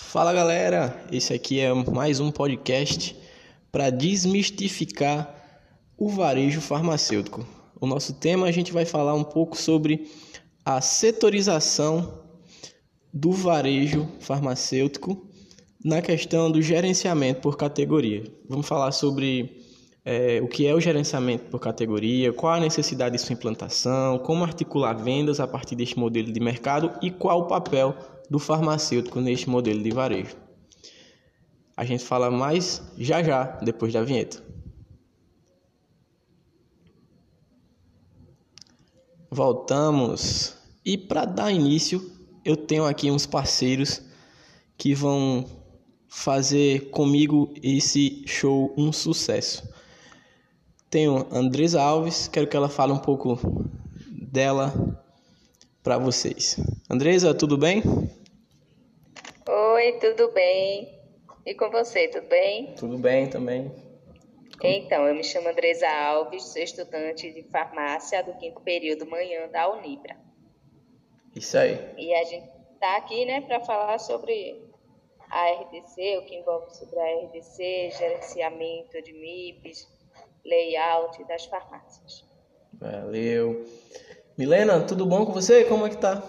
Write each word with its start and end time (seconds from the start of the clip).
Fala 0.00 0.32
galera, 0.32 1.04
esse 1.12 1.34
aqui 1.34 1.60
é 1.60 1.74
mais 1.74 2.18
um 2.18 2.30
podcast 2.30 3.14
para 3.70 3.90
desmistificar 3.90 5.34
o 5.98 6.08
varejo 6.08 6.62
farmacêutico. 6.62 7.46
O 7.78 7.86
nosso 7.86 8.14
tema 8.14 8.46
a 8.46 8.50
gente 8.50 8.72
vai 8.72 8.86
falar 8.86 9.12
um 9.12 9.24
pouco 9.24 9.54
sobre 9.54 10.10
a 10.64 10.80
setorização 10.80 12.24
do 13.12 13.32
varejo 13.32 14.08
farmacêutico 14.20 15.28
na 15.84 16.00
questão 16.00 16.50
do 16.50 16.62
gerenciamento 16.62 17.42
por 17.42 17.58
categoria. 17.58 18.24
Vamos 18.48 18.66
falar 18.66 18.92
sobre 18.92 19.62
é, 20.06 20.40
o 20.40 20.48
que 20.48 20.66
é 20.66 20.74
o 20.74 20.80
gerenciamento 20.80 21.50
por 21.50 21.60
categoria, 21.60 22.32
qual 22.32 22.54
a 22.54 22.60
necessidade 22.60 23.14
de 23.14 23.20
sua 23.20 23.34
implantação, 23.34 24.18
como 24.20 24.42
articular 24.42 24.94
vendas 24.94 25.38
a 25.38 25.46
partir 25.46 25.76
deste 25.76 25.98
modelo 25.98 26.32
de 26.32 26.40
mercado 26.40 26.92
e 27.02 27.10
qual 27.10 27.40
o 27.40 27.46
papel 27.46 27.94
do 28.30 28.38
farmacêutico 28.38 29.20
neste 29.20 29.48
modelo 29.48 29.82
de 29.82 29.90
varejo. 29.90 30.36
A 31.76 31.84
gente 31.84 32.04
fala 32.04 32.30
mais 32.30 32.82
já 32.98 33.22
já, 33.22 33.44
depois 33.62 33.92
da 33.92 34.02
vinheta. 34.02 34.42
Voltamos. 39.30 40.56
E 40.84 40.96
para 40.96 41.24
dar 41.24 41.52
início, 41.52 42.10
eu 42.44 42.56
tenho 42.56 42.84
aqui 42.84 43.10
uns 43.10 43.26
parceiros 43.26 44.02
que 44.76 44.94
vão 44.94 45.44
fazer 46.08 46.90
comigo 46.90 47.52
esse 47.62 48.24
show 48.26 48.74
um 48.76 48.92
sucesso. 48.92 49.68
Tenho 50.90 51.26
Andresa 51.30 51.82
Alves, 51.82 52.26
quero 52.26 52.46
que 52.46 52.56
ela 52.56 52.68
fale 52.68 52.92
um 52.92 52.98
pouco 52.98 53.38
dela 54.10 54.72
para 55.88 55.96
vocês. 55.96 56.58
Andresa, 56.90 57.32
tudo 57.32 57.56
bem? 57.56 57.82
Oi, 59.48 59.92
tudo 59.92 60.30
bem? 60.32 61.00
E 61.46 61.54
com 61.54 61.70
você, 61.70 62.08
tudo 62.08 62.28
bem? 62.28 62.74
Tudo 62.74 62.98
bem 62.98 63.30
também. 63.30 63.72
Então, 64.62 65.08
eu 65.08 65.14
me 65.14 65.24
chamo 65.24 65.48
Andresa 65.48 65.88
Alves, 65.88 66.42
sou 66.42 66.60
estudante 66.60 67.32
de 67.32 67.42
farmácia 67.44 68.22
do 68.22 68.34
quinto 68.34 68.60
período 68.60 69.06
manhã 69.06 69.48
da 69.48 69.72
Unibra. 69.72 70.14
Isso 71.34 71.56
aí. 71.56 71.78
E 71.96 72.12
a 72.12 72.24
gente 72.24 72.50
está 72.74 72.98
aqui, 72.98 73.24
né, 73.24 73.40
para 73.40 73.58
falar 73.60 73.98
sobre 73.98 74.62
a 75.30 75.52
RDC, 75.52 76.18
o 76.18 76.26
que 76.26 76.34
envolve 76.34 76.70
sobre 76.76 76.98
a 77.00 77.28
RDC, 77.28 77.92
gerenciamento 77.96 79.00
de 79.00 79.14
MIPs, 79.14 79.88
layout 80.44 81.24
das 81.24 81.46
farmácias. 81.46 82.28
Valeu. 82.74 83.64
Milena, 84.38 84.80
tudo 84.86 85.04
bom 85.04 85.26
com 85.26 85.32
você? 85.32 85.64
Como 85.64 85.84
é 85.84 85.90
que 85.90 85.96
tá? 85.96 86.22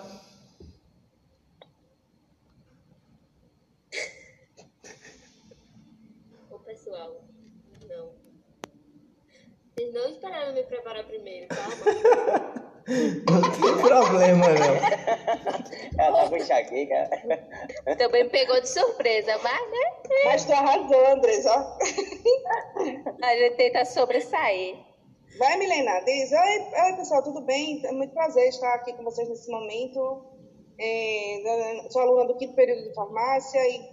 Ô 6.49 6.57
pessoal, 6.59 7.21
não. 7.87 8.11
Vocês 9.75 9.93
não 9.93 10.09
esperaram 10.09 10.53
me 10.53 10.63
preparar 10.63 11.03
primeiro, 11.05 11.47
calma. 11.53 12.69
Não 13.29 13.41
tem 13.51 13.77
problema, 13.87 14.47
não. 14.47 16.03
Ela 16.03 16.23
tá 16.23 16.29
com 16.29 16.37
enxaqueca. 16.37 17.09
Também 17.99 18.23
me 18.23 18.29
pegou 18.31 18.59
de 18.59 18.69
surpresa, 18.69 19.37
mas, 19.43 19.69
né? 19.71 19.91
Mas 20.25 20.45
tu 20.45 20.53
arrasou, 20.53 21.07
Andresa. 21.11 21.51
ó. 21.51 21.77
A 23.23 23.35
gente 23.35 23.55
tenta 23.57 23.85
sobressair. 23.85 24.88
Vai, 25.37 25.57
Milena, 25.57 25.99
diz. 26.01 26.31
Oi, 26.31 26.67
oi, 26.85 26.93
pessoal, 26.95 27.21
tudo 27.21 27.41
bem? 27.41 27.79
É 27.85 27.91
muito 27.91 28.13
prazer 28.13 28.47
estar 28.47 28.73
aqui 28.73 28.93
com 28.93 29.03
vocês 29.03 29.27
nesse 29.29 29.49
momento. 29.49 30.21
É, 30.79 31.89
sou 31.89 32.01
aluna 32.01 32.25
do 32.25 32.35
quinto 32.35 32.55
período 32.55 32.83
de 32.83 32.93
farmácia 32.93 33.59
e, 33.67 33.85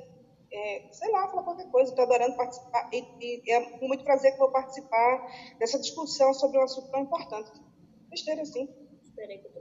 é, 0.53 0.83
sei 0.91 1.11
lá, 1.11 1.29
falar 1.29 1.43
qualquer 1.43 1.69
coisa. 1.71 1.91
Estou 1.91 2.05
adorando 2.05 2.37
participar 2.37 2.89
e, 2.93 3.05
e 3.21 3.53
é 3.53 3.61
com 3.61 3.87
muito 3.87 4.05
prazer 4.05 4.33
que 4.33 4.39
vou 4.39 4.51
participar 4.51 5.27
dessa 5.59 5.79
discussão 5.79 6.33
sobre 6.33 6.59
um 6.59 6.63
assunto 6.63 6.91
tão 6.91 7.01
importante. 7.01 7.51
Besteira, 8.09 8.43
assim. 8.43 8.69
Esperei 9.05 9.39
que 9.39 9.47
eu 9.47 9.53
tô 9.53 9.61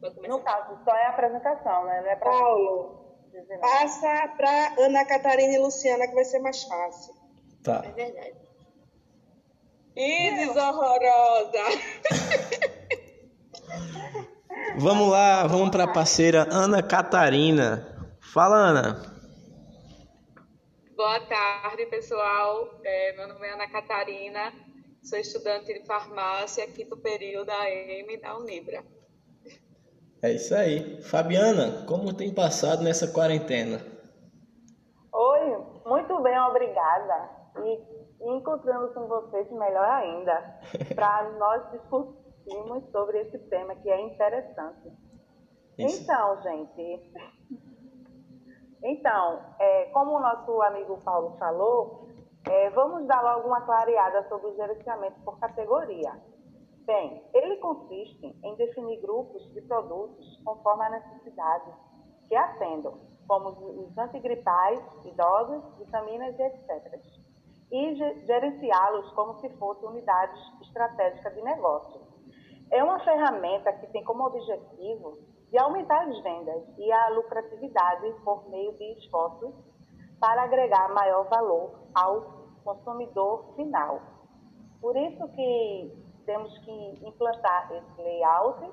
vamos. 0.00 0.28
No 0.28 0.42
caso, 0.42 0.78
só 0.84 0.96
é 0.96 1.06
a 1.06 1.10
apresentação, 1.10 1.84
né? 1.84 2.00
Não 2.00 2.10
é 2.10 2.16
pra 2.16 2.30
Paulo, 2.30 3.18
passa 3.60 4.28
para 4.36 4.74
Ana 4.78 5.04
Catarina 5.04 5.54
e 5.54 5.58
Luciana, 5.58 6.06
que 6.06 6.14
vai 6.14 6.24
ser 6.24 6.38
mais 6.38 6.62
fácil. 6.62 7.14
Tá. 7.62 7.82
É 7.84 7.92
verdade. 7.92 8.49
Isis 10.00 10.56
horrorosa! 10.56 11.64
Vamos 14.78 15.10
lá, 15.10 15.46
vamos 15.46 15.68
para 15.68 15.84
a 15.84 15.92
parceira 15.92 16.46
Ana 16.50 16.82
Catarina. 16.82 18.16
Fala, 18.18 18.56
Ana. 18.56 19.02
Boa 20.96 21.20
tarde, 21.20 21.84
pessoal. 21.86 22.80
É, 22.82 23.14
meu 23.14 23.28
nome 23.28 23.46
é 23.46 23.52
Ana 23.52 23.68
Catarina, 23.68 24.50
sou 25.02 25.18
estudante 25.18 25.66
de 25.66 25.84
farmácia, 25.84 26.66
quinto 26.68 26.96
período 26.96 27.44
da 27.48 27.60
AM 27.60 28.18
da 28.22 28.38
Unibra. 28.38 28.82
É 30.22 30.32
isso 30.32 30.54
aí. 30.54 31.02
Fabiana, 31.02 31.84
como 31.86 32.14
tem 32.14 32.32
passado 32.32 32.82
nessa 32.82 33.06
quarentena? 33.08 33.84
Oi, 35.12 35.58
muito 35.84 36.22
bem, 36.22 36.38
obrigada. 36.40 37.28
E 37.62 37.99
encontrando 38.20 38.92
com 38.92 39.06
vocês 39.06 39.50
melhor 39.50 39.88
ainda, 39.88 40.60
para 40.94 41.30
nós 41.38 41.70
discutirmos 41.70 42.84
sobre 42.90 43.20
esse 43.20 43.38
tema 43.48 43.74
que 43.76 43.90
é 43.90 44.00
interessante. 44.00 44.92
Isso. 45.78 46.02
Então, 46.02 46.42
gente, 46.42 47.12
então, 48.82 49.40
é, 49.58 49.84
como 49.86 50.16
o 50.16 50.20
nosso 50.20 50.62
amigo 50.62 50.98
Paulo 51.02 51.36
falou, 51.38 52.08
é, 52.48 52.70
vamos 52.70 53.06
dar 53.06 53.22
logo 53.22 53.46
uma 53.46 53.60
clareada 53.62 54.26
sobre 54.28 54.48
o 54.48 54.56
gerenciamento 54.56 55.20
por 55.20 55.38
categoria. 55.38 56.12
Bem, 56.86 57.22
ele 57.34 57.56
consiste 57.58 58.38
em 58.42 58.54
definir 58.56 59.00
grupos 59.02 59.42
de 59.52 59.60
produtos 59.62 60.40
conforme 60.44 60.86
a 60.86 60.90
necessidade 60.90 61.70
que 62.26 62.34
atendam, 62.34 62.98
como 63.28 63.50
os 63.50 63.96
antigripais, 63.98 64.80
idosos, 65.04 65.62
vitaminas 65.78 66.38
e 66.38 66.42
etc. 66.42 67.00
E 67.70 67.94
ge- 67.94 68.26
gerenciá-los 68.26 69.12
como 69.12 69.34
se 69.40 69.48
fossem 69.56 69.88
unidades 69.88 70.40
estratégicas 70.62 71.34
de 71.34 71.42
negócio. 71.42 72.00
É 72.70 72.82
uma 72.82 72.98
ferramenta 73.00 73.72
que 73.74 73.86
tem 73.88 74.02
como 74.04 74.24
objetivo 74.26 75.18
de 75.50 75.58
aumentar 75.58 76.06
as 76.08 76.22
vendas 76.22 76.62
e 76.78 76.92
a 76.92 77.08
lucratividade 77.10 78.12
por 78.24 78.48
meio 78.48 78.72
de 78.78 78.98
esforços 78.98 79.54
para 80.20 80.42
agregar 80.42 80.92
maior 80.94 81.28
valor 81.28 81.80
ao 81.94 82.40
consumidor 82.64 83.54
final. 83.56 84.00
Por 84.80 84.96
isso 84.96 85.26
que 85.28 85.92
temos 86.26 86.56
que 86.58 87.06
implantar 87.06 87.72
esse 87.72 88.02
layout, 88.02 88.70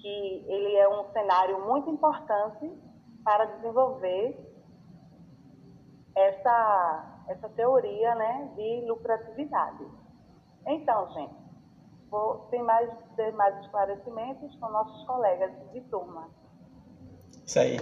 que 0.00 0.44
ele 0.46 0.76
é 0.76 0.88
um 0.88 1.10
cenário 1.12 1.66
muito 1.66 1.90
importante 1.90 2.70
para 3.24 3.44
desenvolver 3.46 4.38
essa, 6.14 7.15
essa 7.28 7.48
teoria 7.50 8.14
né, 8.14 8.50
de 8.56 8.84
lucratividade. 8.86 9.86
Então, 10.66 11.10
gente, 11.12 11.34
vou 12.10 12.46
ter 12.50 12.62
mais, 12.62 12.90
ter 13.16 13.32
mais 13.32 13.58
esclarecimentos 13.64 14.54
com 14.56 14.68
nossos 14.70 15.06
colegas 15.06 15.52
de 15.72 15.80
turma. 15.82 16.30
Isso 17.44 17.58
aí. 17.58 17.76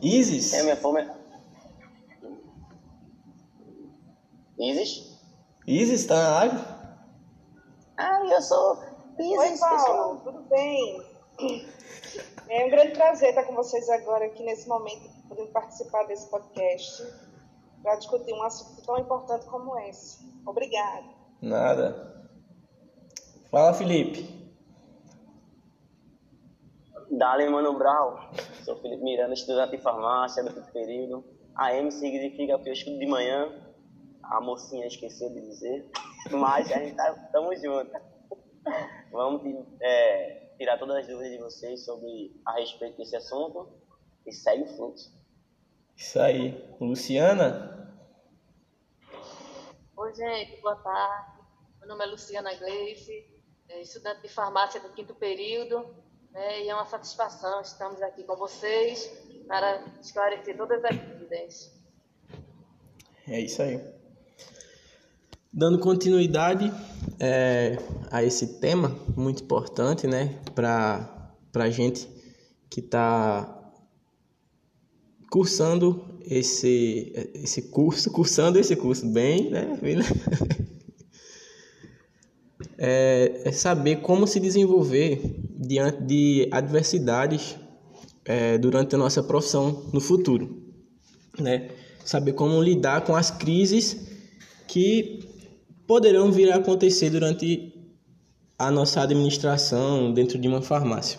Isis? 0.00 0.52
É 0.52 0.62
minha 0.62 0.76
fome. 0.76 1.08
Isis? 4.58 5.20
Isis, 5.66 6.06
tá 6.06 6.14
na 6.14 6.30
live? 6.30 6.64
Ah, 7.96 8.20
eu 8.24 8.42
sou 8.42 8.78
Oi, 9.18 9.46
Isis, 9.46 9.60
Paulo, 9.60 9.76
pessoal. 9.76 10.16
tudo 10.18 10.40
bem? 10.48 11.02
É 12.48 12.66
um 12.66 12.70
grande 12.70 12.92
prazer 12.92 13.30
estar 13.30 13.44
com 13.44 13.54
vocês 13.54 13.88
agora 13.88 14.26
aqui 14.26 14.42
nesse 14.42 14.68
momento, 14.68 15.08
podendo 15.28 15.50
participar 15.50 16.04
desse 16.04 16.28
podcast 16.28 17.02
para 17.84 17.96
discutir 17.96 18.32
um 18.32 18.42
assunto 18.42 18.82
tão 18.82 18.98
importante 18.98 19.44
como 19.44 19.78
esse. 19.80 20.26
Obrigada. 20.46 21.04
Nada. 21.40 22.28
Fala, 23.50 23.74
Felipe. 23.74 24.26
Dali 27.10 27.48
Mano 27.48 27.78
Brau. 27.78 28.30
Sou 28.64 28.76
Felipe 28.76 29.04
Miranda, 29.04 29.34
estudante 29.34 29.76
de 29.76 29.82
farmácia 29.82 30.42
do 30.42 30.52
quinto 30.52 30.72
período. 30.72 31.24
AM 31.56 31.92
significa 31.92 32.58
que 32.58 32.68
eu 32.70 32.72
estudo 32.72 32.98
de 32.98 33.06
manhã. 33.06 33.52
A 34.22 34.40
mocinha 34.40 34.86
esqueceu 34.86 35.28
de 35.28 35.42
dizer. 35.42 35.90
Mas 36.30 36.72
a 36.72 36.78
gente 36.78 36.96
tá, 36.96 37.12
tamo 37.30 37.54
junto. 37.54 37.92
Vamos 39.12 39.42
é, 39.82 40.54
tirar 40.56 40.78
todas 40.78 40.96
as 40.96 41.06
dúvidas 41.06 41.30
de 41.30 41.38
vocês 41.38 41.84
sobre 41.84 42.34
a 42.46 42.52
respeito 42.54 42.96
desse 42.96 43.14
assunto. 43.14 43.68
E 44.26 44.32
segue 44.32 44.62
o 44.62 44.76
fluxo. 44.76 45.12
Isso 45.96 46.18
aí. 46.18 46.74
Luciana? 46.80 47.74
Oi, 49.96 50.14
gente, 50.14 50.60
boa 50.60 50.76
tarde. 50.76 51.38
Meu 51.78 51.88
nome 51.88 52.04
é 52.04 52.06
Luciana 52.08 52.54
Gleice, 52.54 53.26
é 53.68 53.80
estudante 53.80 54.22
de 54.22 54.28
farmácia 54.28 54.80
do 54.80 54.90
quinto 54.90 55.14
período. 55.14 55.94
né? 56.32 56.64
e 56.64 56.68
é 56.68 56.74
uma 56.74 56.86
satisfação 56.86 57.60
estamos 57.60 58.02
aqui 58.02 58.24
com 58.24 58.36
vocês 58.36 59.10
para 59.46 59.84
esclarecer 60.00 60.56
todas 60.56 60.84
as 60.84 60.96
dúvidas. 60.96 61.72
É 63.28 63.40
isso 63.40 63.62
aí. 63.62 63.80
Dando 65.52 65.78
continuidade 65.78 66.72
é, 67.20 67.76
a 68.10 68.22
esse 68.24 68.58
tema 68.60 68.88
muito 69.16 69.44
importante, 69.44 70.06
né, 70.06 70.40
para 70.52 71.32
a 71.54 71.70
gente 71.70 72.08
que 72.68 72.80
está 72.80 73.63
cursando 75.30 76.04
esse, 76.24 77.12
esse 77.34 77.62
curso, 77.62 78.10
cursando 78.12 78.58
esse 78.58 78.74
curso 78.76 79.06
bem, 79.06 79.50
né? 79.50 79.78
É, 82.76 83.42
é 83.44 83.52
saber 83.52 84.00
como 84.00 84.26
se 84.26 84.40
desenvolver 84.40 85.20
diante 85.56 86.02
de 86.02 86.48
adversidades 86.50 87.56
é, 88.24 88.58
durante 88.58 88.94
a 88.94 88.98
nossa 88.98 89.22
profissão 89.22 89.88
no 89.92 90.00
futuro, 90.00 90.72
né? 91.38 91.70
Saber 92.04 92.32
como 92.32 92.60
lidar 92.60 93.04
com 93.04 93.14
as 93.14 93.30
crises 93.30 94.08
que 94.66 95.20
poderão 95.86 96.32
vir 96.32 96.50
a 96.50 96.56
acontecer 96.56 97.10
durante 97.10 97.72
a 98.58 98.70
nossa 98.70 99.02
administração 99.02 100.12
dentro 100.12 100.38
de 100.38 100.48
uma 100.48 100.62
farmácia. 100.62 101.18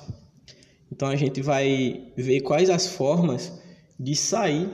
Então 0.91 1.07
a 1.07 1.15
gente 1.15 1.41
vai 1.41 2.11
ver 2.15 2.41
quais 2.41 2.69
as 2.69 2.87
formas 2.87 3.51
de 4.00 4.15
sair 4.15 4.69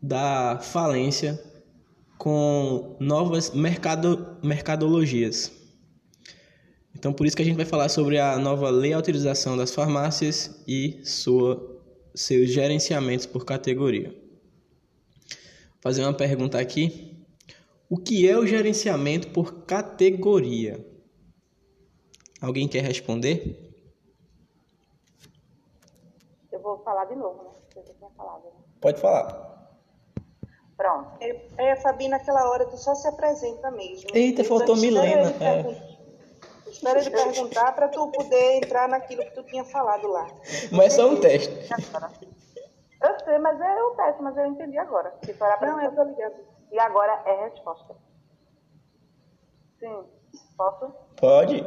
da 0.00 0.58
falência 0.60 1.42
com 2.18 2.96
novas 3.00 3.50
mercado, 3.50 4.38
mercadologias. 4.42 5.52
Então, 6.94 7.12
por 7.12 7.26
isso 7.26 7.36
que 7.36 7.42
a 7.42 7.44
gente 7.44 7.56
vai 7.56 7.66
falar 7.66 7.88
sobre 7.88 8.18
a 8.18 8.38
nova 8.38 8.70
lei 8.70 8.90
de 8.90 8.94
autorização 8.94 9.56
das 9.56 9.74
farmácias 9.74 10.62
e 10.66 11.04
sua, 11.04 11.82
seus 12.14 12.50
gerenciamentos 12.50 13.26
por 13.26 13.44
categoria. 13.44 14.10
Vou 14.10 15.82
fazer 15.82 16.02
uma 16.02 16.14
pergunta 16.14 16.58
aqui. 16.58 17.26
O 17.90 17.98
que 17.98 18.28
é 18.28 18.38
o 18.38 18.46
gerenciamento 18.46 19.28
por 19.28 19.64
categoria? 19.64 20.84
Alguém 22.40 22.68
quer 22.68 22.82
responder? 22.82 23.74
Eu 26.52 26.60
vou 26.60 26.78
falar 26.82 27.04
de 27.06 27.16
novo, 27.16 27.44
né? 27.44 27.53
Né? 28.18 28.50
Pode 28.80 29.00
falar. 29.00 29.44
Pronto. 30.76 31.16
É, 31.20 31.70
é, 31.70 31.76
Fabi, 31.76 32.08
naquela 32.08 32.48
hora 32.50 32.66
tu 32.66 32.76
só 32.76 32.94
se 32.94 33.06
apresenta 33.06 33.70
mesmo. 33.70 34.08
Eita, 34.12 34.44
faltou 34.44 34.76
Milena. 34.76 35.30
É. 35.40 35.94
Espera 36.68 36.98
ele 36.98 37.10
perguntar 37.10 37.72
para 37.72 37.88
tu 37.88 38.08
poder 38.08 38.56
entrar 38.56 38.88
naquilo 38.88 39.22
que 39.22 39.30
tu 39.30 39.44
tinha 39.44 39.64
falado 39.64 40.08
lá. 40.08 40.26
Mas 40.72 40.86
é 40.86 40.90
só 40.90 41.08
um 41.08 41.20
teste. 41.20 41.54
Eu 43.00 43.20
sei, 43.24 43.38
mas 43.38 43.60
é 43.60 43.82
o 43.82 43.90
teste, 43.92 44.22
mas 44.22 44.36
eu 44.36 44.46
entendi 44.46 44.76
agora. 44.78 45.14
Não, 45.60 45.80
eu 45.80 45.94
tô 45.94 46.02
ligado. 46.02 46.34
E 46.72 46.78
agora 46.78 47.22
é 47.26 47.44
resposta. 47.44 47.94
Sim. 49.78 50.04
Posso? 50.56 50.92
Pode. 51.16 51.64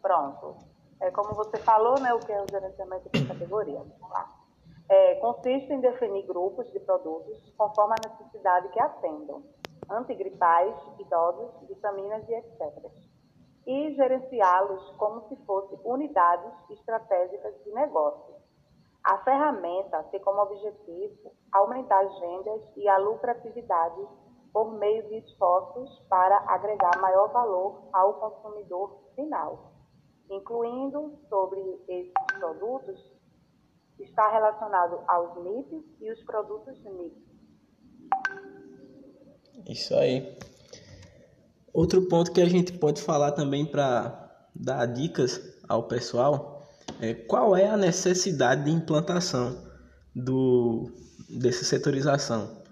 Pronto. 0.00 0.56
É 1.00 1.10
como 1.10 1.34
você 1.34 1.56
falou, 1.58 1.98
né, 1.98 2.14
o 2.14 2.20
que 2.20 2.32
é 2.32 2.40
o 2.40 2.46
gerenciamento 2.48 3.08
de 3.10 3.26
categoria. 3.26 3.78
Vamos 3.78 4.10
lá. 4.10 4.35
É, 4.88 5.16
consiste 5.16 5.72
em 5.72 5.80
definir 5.80 6.26
grupos 6.26 6.70
de 6.72 6.80
produtos 6.80 7.52
conforme 7.56 7.94
a 7.94 8.08
necessidade 8.08 8.68
que 8.68 8.80
atendam, 8.80 9.42
antigripais, 9.90 10.74
idosos, 10.98 11.68
vitaminas 11.68 12.28
e 12.28 12.34
etc 12.34 13.06
e 13.66 13.92
gerenciá-los 13.94 14.90
como 14.96 15.28
se 15.28 15.36
fossem 15.44 15.78
unidades 15.84 16.52
estratégicas 16.70 17.52
de 17.64 17.72
negócio. 17.72 18.36
A 19.02 19.18
ferramenta 19.18 20.04
tem 20.04 20.20
como 20.20 20.40
objetivo 20.42 21.32
aumentar 21.52 22.04
as 22.04 22.18
vendas 22.20 22.62
e 22.76 22.88
a 22.88 22.98
lucratividade 22.98 24.06
por 24.52 24.72
meio 24.72 25.06
de 25.08 25.18
esforços 25.18 25.98
para 26.08 26.38
agregar 26.48 26.98
maior 27.00 27.28
valor 27.32 27.88
ao 27.92 28.14
consumidor 28.14 28.98
final, 29.14 29.72
incluindo 30.30 31.18
sobre 31.28 31.60
esses 31.88 32.12
produtos 32.38 33.15
está 33.98 34.30
relacionado 34.30 35.00
aos 35.08 35.36
MIPs 35.42 35.84
e 36.00 36.12
os 36.12 36.22
produtos 36.22 36.78
MIPs. 36.82 37.26
Isso 39.68 39.94
aí. 39.94 40.38
Outro 41.72 42.06
ponto 42.08 42.32
que 42.32 42.40
a 42.40 42.48
gente 42.48 42.72
pode 42.72 43.02
falar 43.02 43.32
também 43.32 43.66
para 43.66 44.46
dar 44.54 44.86
dicas 44.86 45.40
ao 45.68 45.82
pessoal 45.82 46.66
é 47.00 47.12
qual 47.12 47.56
é 47.56 47.66
a 47.66 47.76
necessidade 47.76 48.64
de 48.64 48.70
implantação 48.70 49.62
do, 50.14 50.90
dessa 51.28 51.64
setorização. 51.64 52.62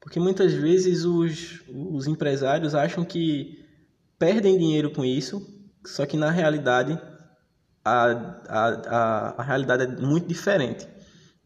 Porque 0.00 0.20
muitas 0.20 0.52
vezes 0.54 1.04
os, 1.04 1.62
os 1.68 2.06
empresários 2.06 2.74
acham 2.74 3.04
que 3.04 3.64
perdem 4.18 4.56
dinheiro 4.56 4.90
com 4.92 5.04
isso, 5.04 5.44
só 5.84 6.06
que 6.06 6.16
na 6.16 6.30
realidade 6.30 6.98
a, 7.86 8.10
a, 8.48 8.68
a, 8.68 9.34
a 9.38 9.42
realidade 9.44 9.84
é 9.84 9.86
muito 9.86 10.26
diferente, 10.26 10.88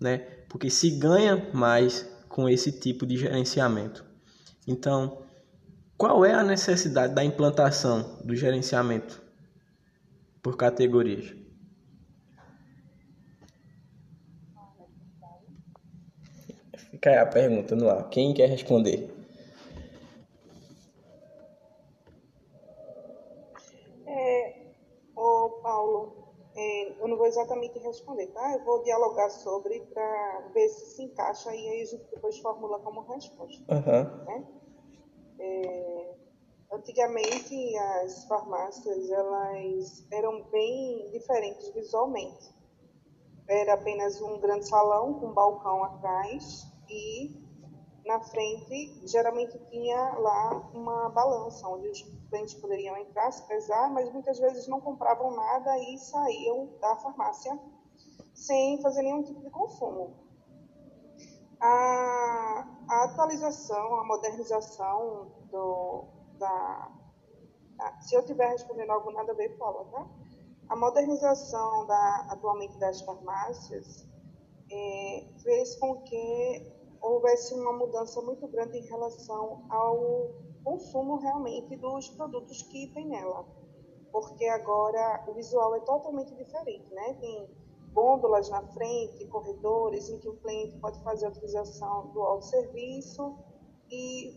né? 0.00 0.18
Porque 0.48 0.70
se 0.70 0.98
ganha 0.98 1.50
mais 1.52 2.08
com 2.30 2.48
esse 2.48 2.72
tipo 2.72 3.04
de 3.04 3.18
gerenciamento. 3.18 4.02
Então, 4.66 5.22
qual 5.98 6.24
é 6.24 6.32
a 6.32 6.42
necessidade 6.42 7.14
da 7.14 7.22
implantação 7.22 8.18
do 8.24 8.34
gerenciamento 8.34 9.22
por 10.42 10.56
categorias? 10.56 11.34
Fica 16.90 17.10
aí 17.10 17.18
a 17.18 17.26
pergunta 17.26 17.76
no 17.76 17.90
ar. 17.90 18.08
Quem 18.08 18.32
quer 18.32 18.48
responder? 18.48 19.14
É, 24.06 24.56
ô 25.14 25.60
Paulo, 25.62 26.19
é, 26.60 27.02
eu 27.02 27.08
não 27.08 27.16
vou 27.16 27.26
exatamente 27.26 27.78
responder, 27.78 28.26
tá? 28.26 28.52
Eu 28.52 28.62
vou 28.64 28.82
dialogar 28.82 29.30
sobre 29.30 29.80
para 29.94 30.50
ver 30.52 30.68
se 30.68 30.96
se 30.96 31.02
encaixa 31.04 31.54
e 31.54 31.68
aí 31.68 31.80
a 31.80 31.84
gente 31.86 32.04
depois 32.10 32.38
formula 32.38 32.78
como 32.80 33.00
resposta. 33.00 33.64
Uhum. 33.72 34.24
Né? 34.26 34.46
É, 35.38 36.14
antigamente 36.72 37.76
as 37.78 38.26
farmácias 38.26 39.10
elas 39.10 40.06
eram 40.12 40.42
bem 40.50 41.10
diferentes 41.12 41.70
visualmente. 41.70 42.54
Era 43.48 43.72
apenas 43.72 44.20
um 44.20 44.38
grande 44.38 44.68
salão 44.68 45.14
com 45.14 45.28
um 45.28 45.32
balcão 45.32 45.82
atrás 45.82 46.66
e 46.90 47.40
na 48.04 48.20
frente 48.20 49.06
geralmente 49.06 49.58
tinha 49.70 50.14
lá 50.14 50.70
uma 50.74 51.08
balança 51.10 51.68
onde 51.68 51.88
os 51.88 52.02
clientes 52.28 52.54
poderiam 52.54 52.96
entrar, 52.96 53.30
se 53.32 53.46
pesar, 53.46 53.90
mas 53.90 54.10
muitas 54.12 54.38
vezes 54.38 54.66
não 54.66 54.80
compravam 54.80 55.30
nada 55.34 55.78
e 55.78 55.98
saíam 55.98 56.68
da 56.80 56.96
farmácia 56.96 57.58
sem 58.34 58.80
fazer 58.80 59.02
nenhum 59.02 59.22
tipo 59.22 59.40
de 59.40 59.50
consumo. 59.50 60.16
A, 61.60 62.66
a 62.88 63.04
atualização, 63.04 63.96
a 63.96 64.04
modernização 64.04 65.30
do, 65.50 66.04
da, 66.38 66.90
Se 68.00 68.14
eu 68.14 68.20
estiver 68.20 68.48
respondendo 68.48 68.90
algo 68.90 69.10
nada 69.12 69.32
a 69.32 69.34
ver, 69.34 69.56
fala, 69.58 69.84
tá? 69.86 70.06
A 70.70 70.76
modernização 70.76 71.86
da, 71.86 72.28
atualmente 72.30 72.78
das 72.78 73.02
farmácias 73.02 74.08
é, 74.70 75.28
fez 75.42 75.76
com 75.76 76.00
que 76.02 76.79
houvesse 77.00 77.54
uma 77.54 77.72
mudança 77.72 78.20
muito 78.22 78.46
grande 78.48 78.78
em 78.78 78.86
relação 78.86 79.64
ao 79.70 80.30
consumo 80.62 81.16
realmente 81.16 81.76
dos 81.76 82.08
produtos 82.10 82.62
que 82.62 82.88
tem 82.88 83.08
nela. 83.08 83.46
Porque 84.12 84.44
agora 84.46 85.24
o 85.28 85.34
visual 85.34 85.74
é 85.76 85.80
totalmente 85.80 86.34
diferente, 86.34 86.92
né? 86.92 87.14
Tem 87.14 87.48
gôndolas 87.92 88.48
na 88.48 88.62
frente, 88.68 89.26
corredores 89.26 90.08
em 90.08 90.18
que 90.18 90.28
o 90.28 90.36
cliente 90.36 90.78
pode 90.78 91.02
fazer 91.02 91.26
a 91.26 91.28
utilização 91.30 92.08
do 92.08 92.20
autosserviço 92.20 93.36
e, 93.90 94.36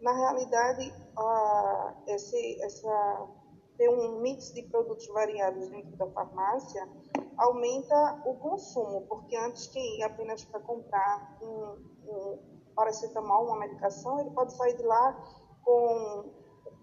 na 0.00 0.12
realidade, 0.12 0.92
a, 1.16 1.94
esse, 2.06 2.62
essa, 2.62 3.28
ter 3.76 3.88
um 3.88 4.20
mix 4.20 4.52
de 4.52 4.62
produtos 4.64 5.06
variados 5.08 5.68
dentro 5.68 5.96
da 5.96 6.06
farmácia 6.08 6.88
aumenta 7.40 8.22
o 8.24 8.34
consumo, 8.34 9.06
porque 9.08 9.36
antes 9.36 9.66
quem 9.68 9.98
ia 9.98 10.06
apenas 10.06 10.44
para 10.44 10.60
comprar 10.60 11.38
um, 11.42 11.76
um 12.06 12.38
paracetamol, 12.76 13.46
uma 13.46 13.58
medicação, 13.58 14.20
ele 14.20 14.30
pode 14.30 14.52
sair 14.52 14.76
de 14.76 14.82
lá 14.82 15.12
com 15.64 16.32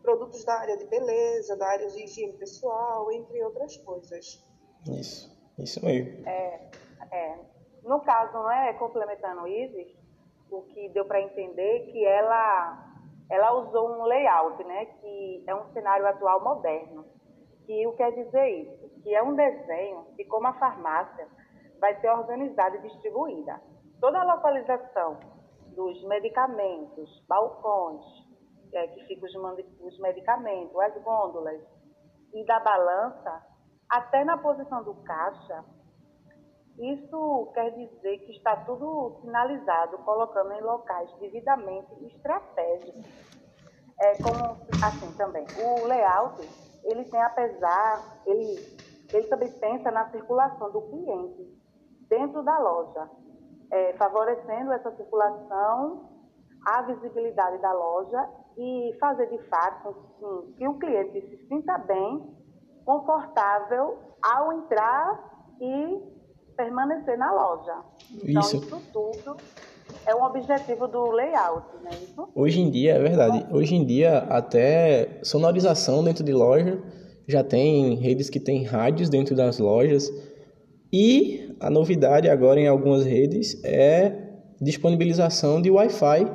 produtos 0.01 0.43
da 0.43 0.55
área 0.59 0.77
de 0.77 0.85
beleza, 0.85 1.55
da 1.57 1.67
área 1.67 1.87
de 1.87 2.03
higiene 2.03 2.33
pessoal, 2.33 3.11
entre 3.11 3.43
outras 3.43 3.77
coisas. 3.77 4.43
Isso. 4.87 5.37
Isso 5.59 5.83
mesmo. 5.83 6.27
É, 6.27 6.69
é. 7.11 7.39
No 7.83 7.99
caso, 8.01 8.33
não 8.33 8.51
é 8.51 8.73
complementando 8.73 9.47
Isis, 9.47 9.95
o 10.51 10.61
que 10.63 10.89
deu 10.89 11.05
para 11.05 11.21
entender 11.21 11.91
que 11.91 12.05
ela 12.05 12.83
ela 13.29 13.51
usou 13.59 13.89
um 13.89 14.03
layout, 14.03 14.63
né, 14.63 14.85
que 14.85 15.43
é 15.45 15.53
um 15.53 15.65
cenário 15.73 16.07
atual 16.07 16.43
moderno. 16.43 17.05
Que 17.65 17.85
o 17.85 17.93
quer 17.93 18.11
dizer 18.13 18.47
isso? 18.47 18.76
Que 19.07 19.15
é 19.15 19.23
um 19.23 19.35
desenho 19.35 20.05
de 20.17 20.25
como 20.25 20.47
a 20.47 20.53
farmácia 20.55 21.29
vai 21.79 21.97
ser 22.01 22.09
organizada 22.09 22.75
e 22.75 22.81
distribuída. 22.81 23.57
Toda 24.01 24.19
a 24.19 24.35
localização 24.35 25.17
dos 25.73 26.03
medicamentos, 26.03 27.23
balcões, 27.25 28.03
é, 28.73 28.85
que 28.87 29.05
ficam 29.05 29.29
os, 29.29 29.65
os 29.79 29.99
medicamentos, 29.99 30.77
as 30.77 31.01
gôndolas 31.01 31.61
e 32.33 32.45
da 32.45 32.59
balança, 32.59 33.41
até 33.89 34.25
na 34.25 34.37
posição 34.39 34.83
do 34.83 34.95
caixa, 34.95 35.63
isso 36.77 37.49
quer 37.53 37.69
dizer 37.69 38.17
que 38.25 38.33
está 38.33 38.57
tudo 38.65 39.21
finalizado, 39.21 39.99
colocando 39.99 40.51
em 40.51 40.61
locais 40.61 41.09
devidamente 41.21 41.93
estratégicos. 42.07 43.05
É 44.01 44.21
como 44.21 44.57
assim 44.83 45.15
também. 45.15 45.45
O 45.63 45.87
layout, 45.87 46.41
ele 46.83 47.03
tem 47.05 47.21
apesar, 47.21 48.21
ele, 48.25 48.55
ele 49.13 49.27
também 49.27 49.51
pensa 49.53 49.91
na 49.91 50.09
circulação 50.09 50.71
do 50.71 50.81
cliente 50.81 51.57
dentro 52.09 52.43
da 52.43 52.57
loja, 52.57 53.09
é, 53.71 53.93
favorecendo 53.93 54.71
essa 54.73 54.91
circulação, 54.95 56.09
a 56.65 56.81
visibilidade 56.83 57.61
da 57.61 57.71
loja 57.71 58.29
e 58.57 58.95
fazer 58.99 59.27
de 59.27 59.37
fato 59.43 59.95
que 60.57 60.67
o 60.67 60.77
cliente 60.79 61.21
se 61.21 61.47
sinta 61.47 61.77
bem, 61.77 62.35
confortável 62.85 63.97
ao 64.21 64.53
entrar 64.53 65.55
e 65.59 66.01
permanecer 66.55 67.17
na 67.17 67.31
loja. 67.31 67.75
Então, 68.11 68.41
isso, 68.41 68.57
isso 68.57 68.81
tudo 68.91 69.37
é 70.05 70.15
um 70.15 70.23
objetivo 70.23 70.87
do 70.87 71.11
layout, 71.11 71.67
né? 71.83 71.91
Isso? 71.91 72.29
Hoje 72.33 72.61
em 72.61 72.69
dia, 72.69 72.95
é 72.95 72.99
verdade. 72.99 73.45
Hoje 73.51 73.75
em 73.75 73.85
dia, 73.85 74.19
até 74.29 75.19
sonorização 75.23 76.03
dentro 76.03 76.23
de 76.23 76.33
loja, 76.33 76.81
já 77.27 77.43
tem 77.43 77.95
redes 77.95 78.29
que 78.29 78.39
tem 78.39 78.63
rádios 78.63 79.09
dentro 79.09 79.35
das 79.35 79.59
lojas. 79.59 80.11
E 80.91 81.53
a 81.59 81.69
novidade 81.69 82.29
agora 82.29 82.59
em 82.59 82.67
algumas 82.67 83.03
redes 83.03 83.61
é 83.63 84.13
disponibilização 84.61 85.61
de 85.61 85.69
Wi-Fi 85.69 86.25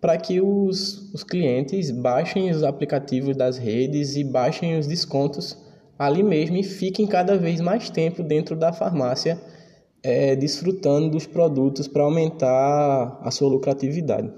para 0.00 0.16
que 0.16 0.40
os, 0.40 1.12
os 1.12 1.22
clientes 1.22 1.90
baixem 1.90 2.50
os 2.50 2.62
aplicativos 2.62 3.36
das 3.36 3.58
redes 3.58 4.16
e 4.16 4.24
baixem 4.24 4.78
os 4.78 4.86
descontos 4.86 5.58
ali 5.98 6.22
mesmo 6.22 6.56
e 6.56 6.62
fiquem 6.62 7.06
cada 7.06 7.36
vez 7.36 7.60
mais 7.60 7.90
tempo 7.90 8.22
dentro 8.22 8.56
da 8.56 8.72
farmácia 8.72 9.38
é, 10.02 10.34
desfrutando 10.34 11.10
dos 11.10 11.26
produtos 11.26 11.86
para 11.86 12.02
aumentar 12.02 13.20
a 13.22 13.30
sua 13.30 13.50
lucratividade. 13.50 14.32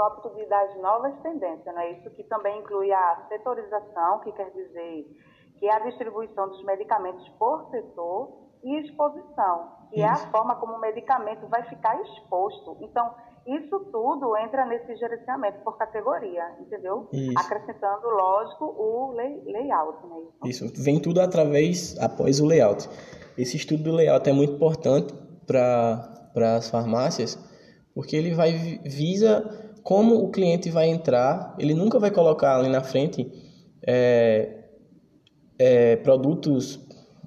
Tópico 0.00 0.34
de, 0.34 0.46
das 0.46 0.80
novas 0.80 1.14
tendências, 1.20 1.74
né? 1.74 1.92
Isso 1.92 2.08
que 2.12 2.24
também 2.24 2.58
inclui 2.58 2.90
a 2.90 3.26
setorização, 3.28 4.20
que 4.20 4.32
quer 4.32 4.50
dizer 4.50 5.06
que 5.58 5.66
é 5.66 5.74
a 5.74 5.80
distribuição 5.80 6.48
dos 6.48 6.64
medicamentos 6.64 7.28
por 7.38 7.68
setor 7.70 8.32
e 8.64 8.80
exposição, 8.80 9.68
que 9.90 9.96
Isso. 9.96 10.06
é 10.06 10.08
a 10.08 10.16
forma 10.30 10.56
como 10.56 10.72
o 10.72 10.80
medicamento 10.80 11.46
vai 11.48 11.68
ficar 11.68 12.00
exposto. 12.00 12.78
Então, 12.80 13.14
isso 13.46 13.78
tudo 13.92 14.34
entra 14.38 14.64
nesse 14.64 14.96
gerenciamento 14.96 15.58
por 15.62 15.76
categoria, 15.76 16.44
entendeu? 16.60 17.06
Isso. 17.12 17.38
Acrescentando, 17.38 18.08
lógico, 18.08 18.64
o 18.64 19.12
lay, 19.12 19.42
layout. 19.44 20.06
Né? 20.06 20.16
Isso, 20.46 20.64
vem 20.82 20.98
tudo 20.98 21.20
através, 21.20 21.94
após 21.98 22.40
o 22.40 22.46
layout. 22.46 22.88
Esse 23.36 23.58
estudo 23.58 23.82
do 23.82 23.92
layout 23.92 24.26
é 24.26 24.32
muito 24.32 24.54
importante 24.54 25.12
para 25.46 26.56
as 26.56 26.70
farmácias, 26.70 27.36
porque 27.94 28.16
ele 28.16 28.34
vai 28.34 28.52
visa 28.82 29.59
como 29.82 30.22
o 30.22 30.30
cliente 30.30 30.70
vai 30.70 30.88
entrar, 30.88 31.54
ele 31.58 31.74
nunca 31.74 31.98
vai 31.98 32.10
colocar 32.10 32.56
ali 32.56 32.68
na 32.68 32.82
frente 32.82 33.30
é, 33.86 34.64
é, 35.58 35.96
produtos 35.96 36.80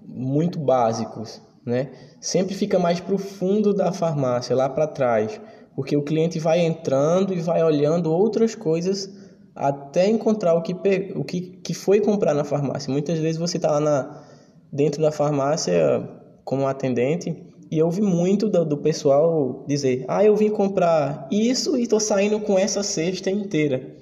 muito 0.05 0.60
básicos, 0.60 1.41
né? 1.65 1.91
Sempre 2.19 2.55
fica 2.55 2.77
mais 2.77 3.00
para 3.00 3.15
o 3.15 3.17
fundo 3.17 3.74
da 3.74 3.91
farmácia, 3.91 4.55
lá 4.55 4.69
para 4.69 4.88
trás, 4.88 5.39
porque 5.75 5.95
o 5.95 6.03
cliente 6.03 6.39
vai 6.39 6.60
entrando 6.60 7.33
e 7.33 7.39
vai 7.39 7.63
olhando 7.63 8.12
outras 8.12 8.55
coisas 8.55 9.10
até 9.55 10.07
encontrar 10.07 10.55
o 10.55 10.62
que, 10.62 10.74
o 11.15 11.24
que, 11.24 11.41
que 11.41 11.74
foi 11.74 12.01
comprar 12.01 12.33
na 12.33 12.43
farmácia. 12.43 12.91
Muitas 12.91 13.19
vezes 13.19 13.38
você 13.38 13.57
está 13.57 13.72
lá 13.72 13.79
na, 13.79 14.24
dentro 14.72 15.01
da 15.01 15.12
farmácia 15.12 16.10
como 16.43 16.67
atendente 16.67 17.52
e 17.72 17.79
eu 17.79 17.86
ouvi 17.86 18.01
muito 18.01 18.50
do, 18.50 18.65
do 18.65 18.77
pessoal 18.77 19.63
dizer: 19.67 20.05
Ah, 20.08 20.24
eu 20.24 20.36
vim 20.36 20.50
comprar 20.50 21.27
isso 21.32 21.77
e 21.77 21.84
estou 21.84 22.00
saindo 22.00 22.39
com 22.39 22.58
essa 22.58 22.84
cesta 22.84 23.29
inteira 23.29 23.96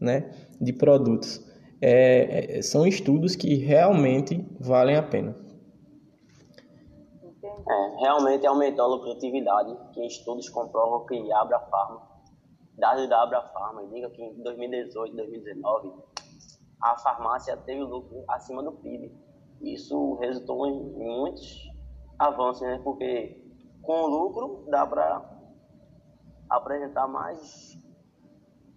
né, 0.00 0.30
de 0.60 0.72
produtos. 0.72 1.44
É, 1.80 2.58
é, 2.58 2.62
são 2.62 2.86
estudos 2.86 3.36
que 3.36 3.54
realmente 3.54 4.44
valem 4.58 4.96
a 4.96 5.02
pena. 5.02 5.36
É, 7.68 8.00
realmente 8.00 8.46
aumentou 8.46 8.84
a 8.84 8.88
lucratividade, 8.88 9.76
que 9.92 10.06
estudos 10.06 10.48
comprovam 10.48 11.04
que 11.04 11.32
a 11.32 11.40
Abra 11.40 11.58
Farma, 11.60 12.02
dados 12.78 13.08
da 13.08 13.22
Abra 13.22 13.42
Farma, 13.42 13.82
indicam 13.82 14.10
que 14.10 14.22
em 14.22 14.42
2018 14.42 15.16
2019 15.16 15.92
a 16.82 16.96
farmácia 16.98 17.56
teve 17.56 17.82
lucro 17.82 18.24
acima 18.28 18.62
do 18.62 18.72
PIB. 18.72 19.12
Isso 19.60 20.14
resultou 20.14 20.66
em 20.66 20.80
muitos 20.92 21.66
avanços, 22.18 22.62
né? 22.62 22.80
Porque 22.82 23.42
com 23.82 24.02
o 24.02 24.06
lucro 24.06 24.66
dá 24.68 24.86
para 24.86 25.22
apresentar 26.50 27.06
mais. 27.06 27.78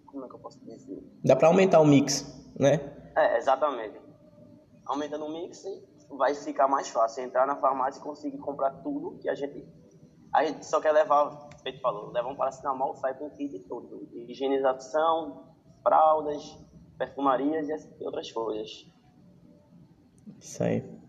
Como 0.06 0.24
é 0.24 0.28
que 0.28 0.34
eu 0.34 0.38
posso 0.38 0.64
dizer? 0.64 1.02
Dá 1.24 1.36
para 1.36 1.48
aumentar 1.48 1.80
o 1.80 1.86
mix, 1.86 2.52
né? 2.58 3.12
É, 3.16 3.36
exatamente. 3.38 4.00
Aumentando 4.86 5.26
o 5.26 5.32
mix, 5.32 5.64
vai 6.10 6.34
ficar 6.34 6.68
mais 6.68 6.88
fácil 6.88 7.24
entrar 7.24 7.46
na 7.46 7.56
farmácia 7.56 8.00
e 8.00 8.02
conseguir 8.02 8.38
comprar 8.38 8.70
tudo 8.82 9.18
que 9.18 9.28
a 9.28 9.34
gente. 9.34 9.66
A 10.32 10.44
gente 10.44 10.64
só 10.66 10.80
quer 10.80 10.92
levar, 10.92 11.48
feito 11.62 11.80
falou, 11.80 12.10
levar 12.10 12.28
um 12.28 12.36
paracetamol, 12.36 12.94
sai 12.94 13.16
com 13.16 13.26
o 13.26 13.30
kit 13.30 13.58
todo. 13.68 14.08
Higienização, 14.28 15.54
fraldas, 15.82 16.42
perfumarias 16.98 17.68
e 17.68 18.04
outras 18.04 18.30
coisas. 18.30 18.86
Isso 20.38 20.62
aí. 20.62 21.00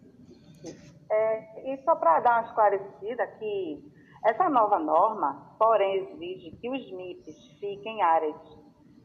É, 1.12 1.74
e 1.74 1.84
só 1.84 1.96
para 1.96 2.22
dar 2.22 2.40
uma 2.40 2.48
esclarecida 2.48 3.28
que 3.38 3.84
essa 4.24 4.50
nova 4.50 4.80
norma, 4.80 5.56
porém, 5.60 5.98
exige 5.98 6.52
que 6.58 6.70
os 6.70 6.92
MIPs 6.92 7.60
fiquem 7.60 7.98
em 7.98 8.02
áreas 8.02 8.38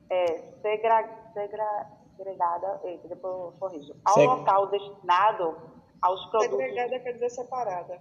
é, 0.08 0.26
segra, 0.62 1.32
segra, 1.32 1.86
segregada, 2.16 2.80
eita, 2.84 3.08
depois 3.08 3.34
eu 3.34 3.52
corrijo, 3.58 3.94
ao 4.04 4.14
Seg... 4.14 4.26
local 4.26 4.68
destinado 4.68 5.56
aos 6.00 6.24
produtos... 6.26 6.58
Segregada 6.58 7.00
quer 7.00 7.12
dizer 7.14 7.30
separada. 7.30 8.00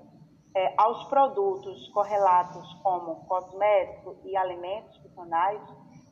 É, 0.55 0.74
aos 0.77 1.03
produtos 1.09 1.89
correlatos 1.89 2.74
como 2.81 3.25
cosméticos 3.25 4.17
e 4.24 4.38
alimentos 4.38 4.95
funcionais 4.97 5.62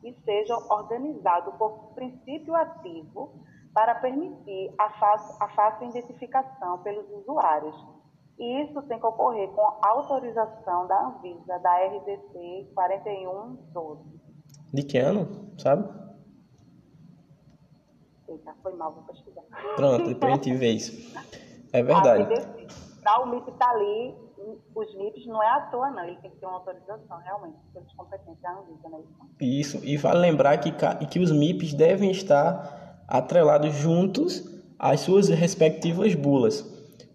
e 0.02 0.12
sejam 0.24 0.58
organizados 0.68 1.54
por 1.54 1.94
princípio 1.94 2.54
ativo 2.54 3.40
para 3.74 3.96
permitir 3.96 4.72
a 4.78 4.88
fácil, 4.90 5.36
a 5.40 5.48
fácil 5.48 5.88
identificação 5.88 6.78
pelos 6.78 7.04
usuários. 7.10 7.74
E 8.38 8.62
isso 8.62 8.80
tem 8.82 8.98
que 8.98 9.06
ocorrer 9.06 9.48
com 9.48 9.78
autorização 9.82 10.86
da 10.86 11.06
Anvisa, 11.06 11.58
da 11.58 11.76
RDC 11.86 12.70
4112. 12.74 14.02
De 14.72 14.82
que 14.82 14.98
ano, 14.98 15.52
sabe? 15.58 15.88
Eita, 18.28 18.54
foi 18.62 18.74
mal, 18.74 18.92
vou 18.92 19.02
pesquisar. 19.04 19.42
Pronto, 19.76 20.08
depois 20.08 20.32
a 20.32 20.36
gente 20.36 20.54
vê 20.54 20.70
isso. 20.70 21.14
É 21.72 21.82
verdade. 21.82 22.26
Para 23.02 23.22
o 23.22 23.26
MIP 23.26 23.50
estar 23.50 23.66
tá 23.66 23.72
ali, 23.72 24.16
os 24.74 24.94
MIPs 24.96 25.26
não 25.26 25.42
é 25.42 25.48
à 25.48 25.60
toa, 25.62 25.90
não. 25.90 26.04
Ele 26.04 26.16
tem 26.16 26.30
que 26.30 26.38
ter 26.38 26.46
uma 26.46 26.56
autorização, 26.56 27.18
realmente, 27.18 27.56
pelos 27.72 27.92
competentes 27.92 28.40
da 28.40 28.52
Anvisa, 28.52 28.88
né? 28.88 29.00
Isso, 29.40 29.84
e 29.84 29.96
vale 29.96 30.18
lembrar 30.18 30.58
que, 30.58 30.72
que 31.06 31.18
os 31.20 31.30
MIPs 31.30 31.74
devem 31.74 32.10
estar 32.10 32.83
atrelados 33.08 33.74
juntos 33.74 34.44
às 34.78 35.00
suas 35.00 35.28
respectivas 35.28 36.14
bulas, 36.14 36.64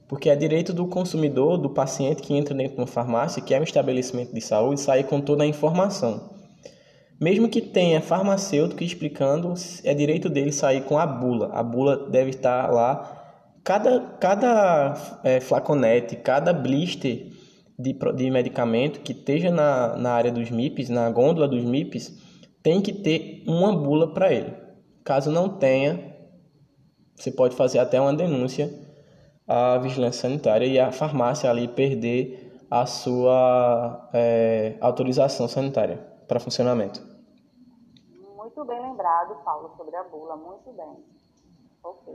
porque 0.07 0.29
é 0.29 0.35
direito 0.35 0.73
do 0.73 0.87
consumidor, 0.87 1.57
do 1.57 1.69
paciente 1.69 2.21
que 2.21 2.33
entra 2.33 2.55
dentro 2.55 2.75
de 2.75 2.81
uma 2.81 2.87
farmácia, 2.87 3.41
que 3.41 3.53
é 3.53 3.59
um 3.59 3.63
estabelecimento 3.63 4.33
de 4.33 4.41
saúde, 4.41 4.81
sair 4.81 5.03
com 5.03 5.21
toda 5.21 5.43
a 5.43 5.47
informação. 5.47 6.37
Mesmo 7.19 7.49
que 7.49 7.61
tenha 7.61 7.99
farmacêutico 7.99 8.83
explicando, 8.83 9.53
é 9.83 9.93
direito 9.93 10.29
dele 10.29 10.53
sair 10.53 10.83
com 10.83 10.97
a 10.97 11.05
bula. 11.05 11.49
A 11.53 11.61
bula 11.61 12.09
deve 12.09 12.29
estar 12.29 12.71
lá. 12.71 13.17
Cada, 13.61 13.99
cada 14.19 15.19
é, 15.23 15.41
flaconete, 15.41 16.15
cada 16.15 16.53
blister 16.53 17.27
de, 17.77 17.93
de 18.15 18.31
medicamento 18.31 19.01
que 19.01 19.11
esteja 19.11 19.51
na, 19.51 19.97
na 19.97 20.11
área 20.11 20.31
dos 20.31 20.49
MIPs, 20.49 20.89
na 20.89 21.09
gôndola 21.09 21.47
dos 21.47 21.63
MIPs, 21.63 22.17
tem 22.63 22.81
que 22.81 22.93
ter 22.93 23.43
uma 23.45 23.75
bula 23.75 24.13
para 24.13 24.33
ele. 24.33 24.53
Caso 25.09 25.31
não 25.31 25.49
tenha, 25.49 26.15
você 27.15 27.31
pode 27.31 27.55
fazer 27.55 27.79
até 27.79 27.99
uma 27.99 28.13
denúncia 28.13 28.71
à 29.47 29.75
vigilância 29.79 30.21
sanitária 30.29 30.67
e 30.67 30.79
a 30.79 30.91
farmácia 30.91 31.49
ali 31.49 31.67
perder 31.67 32.63
a 32.69 32.85
sua 32.85 34.07
é, 34.13 34.77
autorização 34.79 35.47
sanitária 35.47 35.97
para 36.27 36.39
funcionamento. 36.39 37.01
Muito 38.37 38.63
bem 38.65 38.79
lembrado, 38.79 39.33
Paulo, 39.43 39.73
sobre 39.75 39.95
a 39.95 40.03
bula. 40.03 40.35
Muito 40.35 40.71
bem. 40.73 41.03
Ok. 41.83 42.13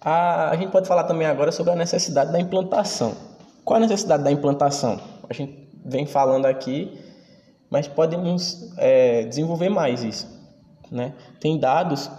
A, 0.00 0.50
a 0.50 0.56
gente 0.56 0.70
pode 0.70 0.86
falar 0.86 1.02
também 1.02 1.26
agora 1.26 1.50
sobre 1.50 1.72
a 1.72 1.74
necessidade 1.74 2.30
da 2.30 2.38
implantação. 2.38 3.16
Qual 3.64 3.78
a 3.78 3.80
necessidade 3.80 4.22
da 4.22 4.30
implantação? 4.30 5.00
A 5.28 5.34
gente 5.34 5.68
vem 5.84 6.06
falando 6.06 6.46
aqui, 6.46 6.96
mas 7.68 7.88
podemos 7.88 8.72
é, 8.78 9.24
desenvolver 9.24 9.70
mais 9.70 10.04
isso. 10.04 10.37
Né? 10.90 11.14
Tem 11.40 11.58
dados 11.58 12.10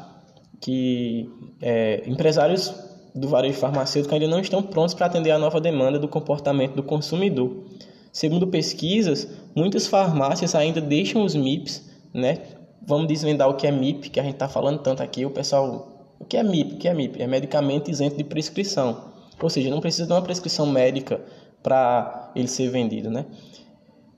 que 0.62 1.30
é, 1.62 2.04
empresários 2.06 2.74
do 3.16 3.28
varejo 3.28 3.58
farmacêutico 3.58 4.14
ainda 4.14 4.28
não 4.28 4.40
estão 4.40 4.62
prontos 4.62 4.94
para 4.94 5.08
atender 5.08 5.32
a 5.32 5.40
nova 5.40 5.60
demanda 5.60 5.98
do 5.98 6.08
comportamento 6.08 6.76
do 6.76 6.84
consumidor. 6.84 7.66
Segundo 8.12 8.48
pesquisas, 8.48 9.28
muitas 9.56 9.88
farmácias 9.88 10.56
ainda 10.56 10.82
deixam 10.82 11.24
os 11.24 11.36
MIPs, 11.36 11.90
né? 12.14 12.38
Vamos 12.86 13.08
desvendar 13.08 13.48
o 13.50 13.56
que 13.56 13.68
é 13.68 13.72
MIP, 13.72 14.10
que 14.10 14.20
a 14.20 14.24
gente 14.24 14.34
está 14.34 14.48
falando 14.48 14.80
tanto 14.80 15.04
aqui. 15.04 15.26
O 15.26 15.30
pessoal, 15.30 16.16
o 16.20 16.26
que 16.26 16.38
é 16.38 16.44
MIP? 16.44 16.74
O 16.76 16.78
que 16.78 16.88
é 16.88 16.94
MIP? 16.94 17.22
É 17.22 17.28
medicamento 17.28 17.92
isento 17.92 18.18
de 18.18 18.24
prescrição. 18.24 19.10
Ou 19.42 19.50
seja, 19.50 19.70
não 19.70 19.80
precisa 19.80 20.08
de 20.08 20.14
uma 20.14 20.22
prescrição 20.22 20.66
médica 20.66 21.22
para 21.62 22.32
ele 22.36 22.48
ser 22.48 22.70
vendido, 22.70 23.10
né? 23.10 23.26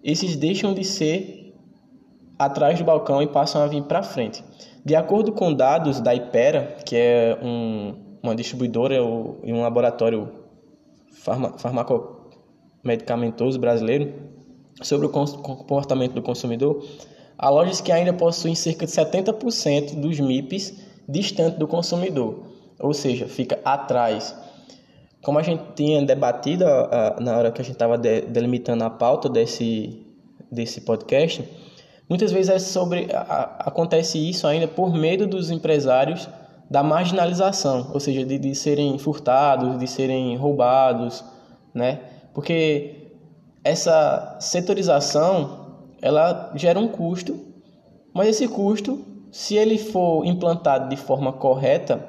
Esses 0.03 0.36
deixam 0.36 0.74
de 0.74 0.84
ser 0.84 1.40
atrás 2.45 2.79
do 2.79 2.83
balcão 2.83 3.21
e 3.21 3.27
passam 3.27 3.62
a 3.62 3.67
vir 3.67 3.83
para 3.83 4.01
frente. 4.01 4.43
De 4.83 4.95
acordo 4.95 5.31
com 5.31 5.53
dados 5.53 6.01
da 6.01 6.15
Ipera, 6.15 6.77
que 6.86 6.95
é 6.95 7.38
um, 7.41 7.93
uma 8.24 8.36
distribuidora 8.36 8.95
e 8.95 9.53
um 9.53 9.62
laboratório 9.62 10.27
farma, 11.12 11.53
farmacomedicamentoso 11.57 13.60
brasileiro, 13.60 14.12
sobre 14.81 15.05
o 15.05 15.10
comportamento 15.10 16.13
do 16.13 16.24
consumidor, 16.24 16.83
há 17.38 17.50
lojas 17.50 17.79
que 17.79 17.91
ainda 17.91 18.12
possuem 18.12 18.55
cerca 18.55 18.88
de 18.88 18.91
70% 18.91 20.00
dos 20.00 20.19
MIPs 20.19 20.74
distante 21.07 21.60
do 21.60 21.67
consumidor, 21.67 22.48
ou 22.79 22.93
seja, 22.93 23.27
fica 23.27 23.60
atrás. 23.63 24.36
Como 25.24 25.38
a 25.38 25.43
gente 25.43 25.62
tinha 25.75 26.03
debatido 26.03 26.65
na 27.19 27.38
hora 27.38 27.51
que 27.51 27.62
a 27.62 27.63
gente 27.63 27.75
estava 27.75 27.95
delimitando 27.98 28.83
a 28.83 28.89
pauta 28.89 29.29
desse, 29.29 30.03
desse 30.51 30.81
podcast, 30.81 31.48
Muitas 32.12 32.34
vezes 32.34 32.50
é 32.50 32.60
sobre 32.60 33.08
a, 33.13 33.56
acontece 33.60 34.18
isso 34.18 34.46
ainda 34.46 34.68
por 34.68 34.94
medo 34.94 35.25
dos 35.25 35.50
empresários 35.50 36.27
da 36.70 36.84
marginalização, 36.84 37.89
ou 37.94 38.01
seja, 38.01 38.25
de, 38.25 38.38
de 38.38 38.53
serem 38.53 38.98
furtados, 38.98 39.80
de 39.80 39.88
serem 39.88 40.36
roubados, 40.36 41.24
né? 41.74 42.01
Porque 42.34 43.13
essa 43.63 44.36
setorização 44.41 45.86
ela 46.01 46.51
gera 46.53 46.77
um 46.77 46.89
custo, 46.89 47.39
mas 48.13 48.27
esse 48.27 48.46
custo, 48.46 49.06
se 49.32 49.56
ele 49.56 49.77
for 49.77 50.25
implantado 50.25 50.89
de 50.89 50.98
forma 50.98 51.32
correta, 51.32 52.06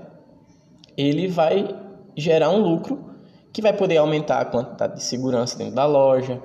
ele 0.97 1.29
vai 1.29 1.79
gerar 2.17 2.51
um 2.51 2.59
lucro 2.59 2.99
que 3.53 3.63
vai 3.63 3.73
poder 3.73 3.99
aumentar 3.99 4.41
a 4.41 4.47
quantidade 4.47 4.97
de 4.97 5.03
segurança 5.05 5.57
dentro 5.57 5.77
da 5.77 5.87
loja, 5.87 6.43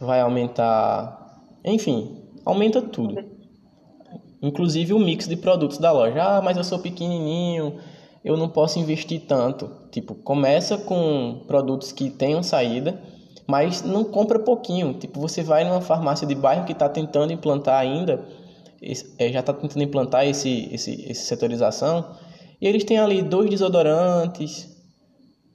vai 0.00 0.20
aumentar, 0.20 1.44
enfim, 1.64 2.25
aumenta 2.46 2.80
tudo. 2.80 3.22
Inclusive 4.40 4.94
o 4.94 4.98
mix 4.98 5.26
de 5.26 5.36
produtos 5.36 5.78
da 5.78 5.90
loja. 5.90 6.22
Ah, 6.22 6.40
mas 6.40 6.56
eu 6.56 6.62
sou 6.62 6.78
pequenininho, 6.78 7.78
eu 8.24 8.36
não 8.36 8.48
posso 8.48 8.78
investir 8.78 9.22
tanto. 9.26 9.70
Tipo, 9.90 10.14
começa 10.14 10.78
com 10.78 11.42
produtos 11.48 11.90
que 11.90 12.08
tenham 12.08 12.42
saída, 12.42 13.02
mas 13.46 13.82
não 13.82 14.04
compra 14.04 14.38
pouquinho. 14.38 14.94
Tipo, 14.94 15.20
você 15.20 15.42
vai 15.42 15.64
numa 15.64 15.80
farmácia 15.80 16.26
de 16.26 16.34
bairro 16.34 16.64
que 16.64 16.72
está 16.72 16.88
tentando 16.88 17.32
implantar 17.32 17.80
ainda, 17.80 18.24
é, 19.18 19.32
já 19.32 19.40
está 19.40 19.52
tentando 19.52 19.82
implantar 19.82 20.26
esse, 20.26 20.68
esse, 20.72 21.10
esse 21.10 21.26
setorização, 21.26 22.14
e 22.60 22.66
eles 22.66 22.84
têm 22.84 22.98
ali 22.98 23.22
dois 23.22 23.50
desodorantes, 23.50 24.68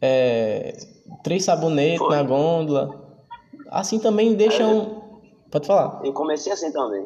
é, 0.01 0.77
três 1.23 1.45
sabonetes 1.45 1.99
Foi. 1.99 2.15
na 2.15 2.23
gôndola. 2.23 2.99
Assim 3.69 3.99
também 3.99 4.33
deixam 4.33 5.00
Pode 5.51 5.67
falar. 5.67 5.99
Eu 6.05 6.13
comecei 6.13 6.51
assim 6.51 6.71
também. 6.71 7.05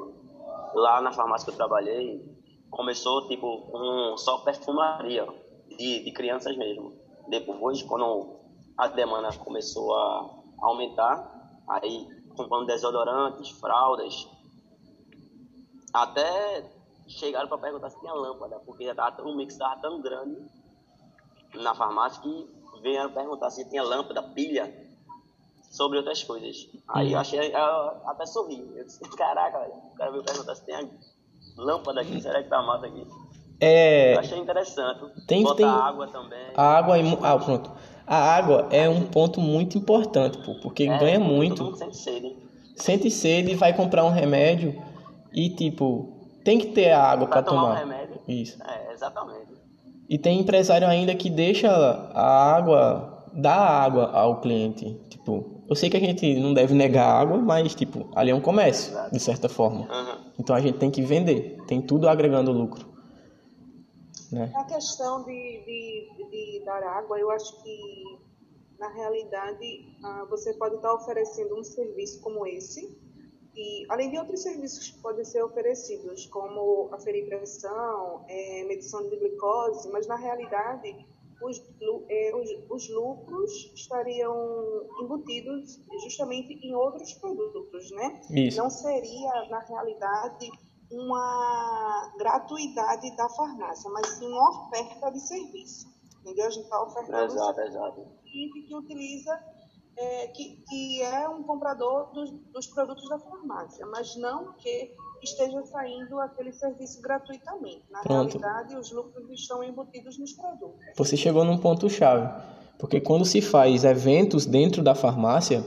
Lá 0.76 1.02
na 1.02 1.12
farmácia 1.12 1.46
que 1.46 1.52
eu 1.52 1.56
trabalhei, 1.56 2.24
começou 2.70 3.28
tipo 3.28 3.72
com 3.72 4.16
só 4.18 4.38
perfumaria 4.40 5.26
de, 5.70 6.04
de 6.04 6.12
crianças 6.12 6.56
mesmo. 6.56 6.94
Depois, 7.28 7.82
quando 7.82 8.40
a 8.78 8.88
demanda 8.88 9.30
começou 9.38 9.96
a 9.96 10.30
aumentar, 10.62 11.64
aí 11.68 12.08
comprando 12.38 12.68
desodorantes, 12.68 13.50
fraldas, 13.60 14.28
até 15.92 16.70
chegaram 17.08 17.48
para 17.48 17.58
perguntar 17.58 17.90
se 17.90 18.00
tinha 18.00 18.14
lâmpada, 18.14 18.60
porque 18.60 18.88
o 19.24 19.36
mix 19.36 19.54
estava 19.54 19.82
tão 19.82 20.02
grande 20.02 20.38
na 21.56 21.74
farmácia 21.74 22.22
que 22.22 22.48
vieram 22.82 23.12
perguntar 23.12 23.50
se 23.50 23.68
tinha 23.70 23.82
lâmpada, 23.82 24.22
pilha 24.22 24.85
sobre 25.76 25.98
outras 25.98 26.24
coisas. 26.24 26.70
Aí 26.88 27.08
eu 27.08 27.14
uhum. 27.14 27.20
achei, 27.20 27.54
eu 27.54 28.10
até 28.10 28.26
sorri. 28.26 28.66
Eu 28.76 28.86
disse, 28.86 29.00
caraca, 29.18 29.60
velho, 29.60 29.74
o 29.94 29.98
cara 29.98 30.12
veio 30.12 30.24
perguntar 30.24 30.56
se 30.56 30.66
tem 30.66 30.76
a 30.76 30.88
lâmpada 31.58 32.02
aqui, 32.02 32.22
será 32.22 32.42
que 32.42 32.50
tá 32.50 32.62
massa 32.62 32.88
aqui? 32.88 33.06
É... 33.60 34.16
Eu 34.16 34.20
achei 34.20 34.40
interessante. 34.40 35.26
Tem, 35.28 35.44
Botar 35.44 35.56
tem... 35.56 35.66
água 35.66 36.08
também. 36.08 36.48
A 36.56 36.78
água 36.78 36.98
é... 36.98 37.02
Ah, 37.22 37.38
pronto. 37.38 37.72
A 38.08 38.18
água 38.18 38.68
é 38.72 38.88
um 38.88 39.06
ponto 39.08 39.42
muito 39.42 39.78
importante, 39.78 40.38
pô, 40.46 40.56
porque 40.62 40.84
é, 40.84 40.98
ganha 40.98 41.20
muito. 41.20 41.58
Todo 41.58 41.66
mundo 41.66 41.78
sente 41.78 41.98
sede. 41.98 42.36
Sente 42.76 43.12
sede, 43.12 43.56
vai 43.56 43.74
comprar 43.74 44.06
um 44.06 44.12
remédio 44.12 44.82
e, 45.34 45.50
tipo, 45.50 46.30
tem 46.44 46.60
que 46.60 46.68
ter 46.68 46.92
a 46.92 47.04
água 47.04 47.28
para 47.28 47.42
tomar. 47.44 47.62
tomar 47.62 47.74
um 47.74 47.78
remédio? 47.78 48.22
Isso. 48.28 48.62
É, 48.64 48.94
exatamente. 48.94 49.56
E 50.08 50.18
tem 50.18 50.40
empresário 50.40 50.88
ainda 50.88 51.16
que 51.16 51.30
deixa 51.30 51.70
a 51.70 52.56
água, 52.56 53.26
dá 53.34 53.56
água 53.56 54.12
ao 54.12 54.40
cliente. 54.40 54.94
Tipo, 55.10 55.55
eu 55.68 55.76
sei 55.76 55.90
que 55.90 55.98
a 55.98 56.00
gente 56.00 56.40
não 56.40 56.54
deve 56.54 56.74
negar 56.74 57.08
água, 57.08 57.38
mas, 57.38 57.74
tipo, 57.74 58.08
ali 58.16 58.32
é 58.32 58.36
um 58.36 58.42
comércio, 58.42 58.94
de 59.12 59.20
certa 59.20 59.50
forma. 59.50 59.82
Uhum. 59.82 60.32
Então 60.40 60.56
a 60.56 60.60
gente 60.60 60.78
tem 60.78 60.92
que 60.92 61.02
vender. 61.02 61.58
Tem 61.68 61.82
tudo 61.82 62.08
agregando 62.08 62.52
lucro. 62.52 62.86
Né? 64.32 64.52
A 64.56 64.64
questão 64.64 65.24
de, 65.24 65.32
de, 65.32 66.30
de 66.30 66.66
dar 66.66 66.84
água, 66.84 67.20
eu 67.20 67.32
acho 67.32 67.62
que, 67.64 68.20
na 68.80 68.90
realidade, 68.90 69.98
ah, 70.04 70.26
você 70.30 70.54
pode 70.54 70.76
estar 70.76 70.94
oferecendo 70.94 71.58
um 71.58 71.64
serviço 71.64 72.22
como 72.22 72.46
esse, 72.46 72.96
e 73.56 73.86
além 73.90 74.12
de 74.12 74.18
outros 74.18 74.42
serviços 74.42 74.90
que 74.90 75.02
podem 75.02 75.24
ser 75.24 75.42
oferecidos, 75.42 76.26
como 76.26 76.90
aferir 76.92 77.26
pressão, 77.28 78.26
é, 78.28 78.66
medição 78.66 79.08
de 79.10 79.16
glicose, 79.16 79.90
mas 79.92 80.06
na 80.08 80.18
realidade 80.18 80.94
os, 81.42 81.62
é, 82.10 82.36
os, 82.36 82.50
os, 82.70 82.90
lucros 82.90 83.52
estariam 83.74 84.88
embutidos 85.02 85.80
justamente 86.04 86.54
em 86.54 86.74
outros 86.74 87.14
produtos, 87.16 87.92
né? 87.92 88.22
Isso. 88.32 88.58
Não 88.58 88.70
seria, 88.70 89.50
na 89.50 89.60
realidade, 89.60 90.50
uma 90.92 92.14
gratuidade 92.18 93.16
da 93.16 93.28
farmácia, 93.30 93.90
mas 93.92 94.08
sim 94.08 94.28
uma 94.28 94.68
oferta 94.68 95.12
de 95.12 95.20
serviço. 95.20 95.88
Entendeu? 96.22 96.48
A 96.48 96.50
gente 96.50 96.64
está 96.64 96.84
ofertando 96.84 97.34
exato, 97.34 97.60
um 97.60 97.64
exato. 97.64 98.08
que 98.24 98.76
utiliza, 98.76 99.40
é, 99.98 100.28
que, 100.28 100.64
que 100.68 101.02
é 101.04 101.30
um 101.30 101.44
comprador 101.44 102.12
dos, 102.14 102.32
dos 102.52 102.68
produtos 102.68 103.08
da 103.10 103.20
farmácia, 103.20 103.86
mas 103.86 104.16
não 104.16 104.54
que 104.54 104.96
esteja 105.22 105.62
saindo 105.64 106.20
aquele 106.20 106.52
serviço 106.52 107.02
gratuitamente. 107.02 107.84
Na 107.90 108.02
Pronto. 108.02 108.38
realidade, 108.38 108.78
os 108.78 108.92
lucros 108.92 109.30
estão 109.32 109.64
embutidos 109.64 110.18
nos 110.18 110.34
produtos. 110.34 110.80
Você 110.96 111.18
chegou 111.18 111.44
num 111.44 111.58
ponto-chave, 111.58 112.30
porque 112.78 113.00
quando 113.00 113.26
se 113.26 113.42
faz 113.42 113.84
eventos 113.84 114.46
dentro 114.46 114.84
da 114.84 114.94
farmácia, 114.94 115.64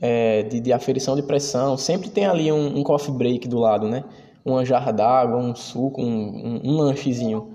é, 0.00 0.42
de, 0.42 0.60
de 0.60 0.72
aferição 0.72 1.14
de 1.14 1.22
pressão, 1.22 1.76
sempre 1.76 2.10
tem 2.10 2.26
ali 2.26 2.50
um, 2.50 2.78
um 2.78 2.82
coffee 2.82 3.14
break 3.14 3.46
do 3.46 3.58
lado, 3.58 3.88
né? 3.88 4.04
Uma 4.44 4.64
jarra 4.64 4.90
d'água, 4.90 5.36
um 5.36 5.54
suco, 5.54 6.02
um, 6.02 6.06
um, 6.06 6.60
um 6.64 6.76
lanchezinho. 6.78 7.54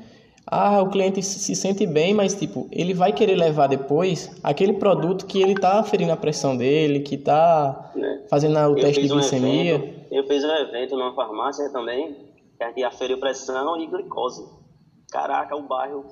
Ah, 0.50 0.82
o 0.82 0.90
cliente 0.90 1.22
se 1.22 1.54
sente 1.54 1.86
bem, 1.86 2.14
mas 2.14 2.34
tipo, 2.34 2.70
ele 2.72 2.94
vai 2.94 3.12
querer 3.12 3.36
levar 3.36 3.68
depois 3.68 4.32
aquele 4.42 4.72
produto 4.72 5.26
que 5.26 5.42
ele 5.42 5.54
tá 5.54 5.80
aferindo 5.82 6.14
a 6.14 6.16
pressão 6.16 6.56
dele, 6.56 7.02
que 7.02 7.18
tá 7.18 7.92
é. 7.98 8.28
fazendo 8.30 8.58
o 8.58 8.76
teste 8.76 9.02
de 9.02 9.10
glicemia. 9.10 9.76
Um 9.76 9.97
eu 10.12 10.26
fiz 10.26 10.44
um 10.44 10.56
evento 10.56 10.96
numa 10.96 11.14
farmácia 11.14 11.70
também, 11.72 12.14
que 12.58 12.64
a 12.64 12.68
gente 12.68 12.84
aferiu 12.84 13.20
pressão 13.20 13.78
e 13.78 13.88
glicose. 13.88 14.48
Caraca, 15.12 15.56
o 15.56 15.68
bairro 15.68 16.04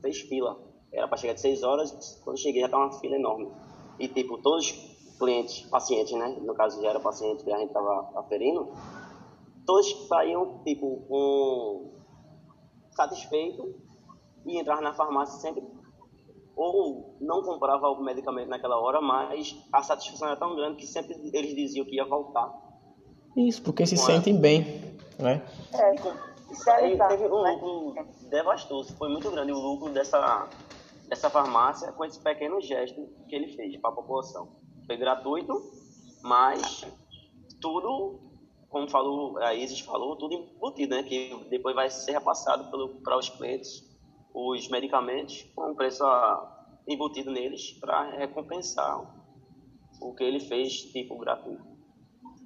fez 0.00 0.20
fila. 0.20 0.58
Era 0.92 1.08
para 1.08 1.16
chegar 1.16 1.34
de 1.34 1.40
6 1.40 1.62
horas, 1.62 2.20
quando 2.24 2.38
cheguei 2.38 2.60
já 2.60 2.66
estava 2.66 2.84
uma 2.84 2.92
fila 2.92 3.16
enorme. 3.16 3.50
E, 3.98 4.08
tipo, 4.08 4.38
todos 4.38 4.70
os 4.70 5.18
clientes, 5.18 5.68
pacientes, 5.68 6.12
né? 6.16 6.36
No 6.40 6.54
caso 6.54 6.80
já 6.80 6.90
era 6.90 7.00
paciente 7.00 7.44
que 7.44 7.52
a 7.52 7.58
gente 7.58 7.68
estava 7.68 8.10
aferindo, 8.16 8.72
todos 9.66 10.06
saíam, 10.08 10.62
tipo, 10.64 11.04
com 11.08 11.92
satisfeito 12.90 13.74
e 14.46 14.58
entravam 14.58 14.82
na 14.84 14.94
farmácia 14.94 15.40
sempre 15.40 15.64
ou 16.56 17.16
não 17.20 17.42
comprava 17.42 17.88
o 17.88 18.00
medicamento 18.02 18.48
naquela 18.48 18.78
hora, 18.78 19.00
mas 19.00 19.56
a 19.72 19.82
satisfação 19.82 20.28
era 20.28 20.36
tão 20.36 20.54
grande 20.54 20.76
que 20.76 20.86
sempre 20.86 21.14
eles 21.32 21.54
diziam 21.54 21.84
que 21.84 21.96
ia 21.96 22.04
voltar 22.04 22.63
isso, 23.36 23.62
porque 23.62 23.86
se 23.86 23.96
sentem 23.96 24.36
bem, 24.36 24.96
né? 25.18 25.42
É, 25.72 25.94
isso 26.52 26.70
aí 26.70 26.96
teve 27.08 27.24
um 27.26 27.42
lucro 27.42 27.94
devastoso, 28.30 28.96
foi 28.96 29.08
muito 29.08 29.30
grande 29.30 29.52
o 29.52 29.58
lucro 29.58 29.92
dessa, 29.92 30.48
dessa 31.08 31.28
farmácia 31.28 31.92
com 31.92 32.04
esse 32.04 32.20
pequeno 32.20 32.60
gesto 32.60 33.08
que 33.28 33.34
ele 33.34 33.48
fez 33.54 33.76
para 33.80 33.90
a 33.90 33.94
população. 33.94 34.48
Foi 34.86 34.96
gratuito, 34.96 35.52
mas 36.22 36.86
tudo, 37.60 38.20
como 38.68 38.88
falou, 38.88 39.38
a 39.38 39.54
Isis 39.54 39.80
falou, 39.80 40.16
tudo 40.16 40.34
embutido, 40.34 40.94
né? 40.94 41.02
Que 41.02 41.34
depois 41.50 41.74
vai 41.74 41.90
ser 41.90 42.12
repassado 42.12 42.70
para 43.02 43.18
os 43.18 43.28
clientes 43.30 43.82
os 44.34 44.68
medicamentos 44.68 45.42
com 45.54 45.70
um 45.70 45.74
preço 45.74 46.04
embutido 46.88 47.30
neles 47.30 47.72
para 47.80 48.16
recompensar 48.16 49.00
o 50.00 50.14
que 50.14 50.24
ele 50.24 50.40
fez, 50.40 50.72
tipo, 50.92 51.16
gratuito. 51.18 51.73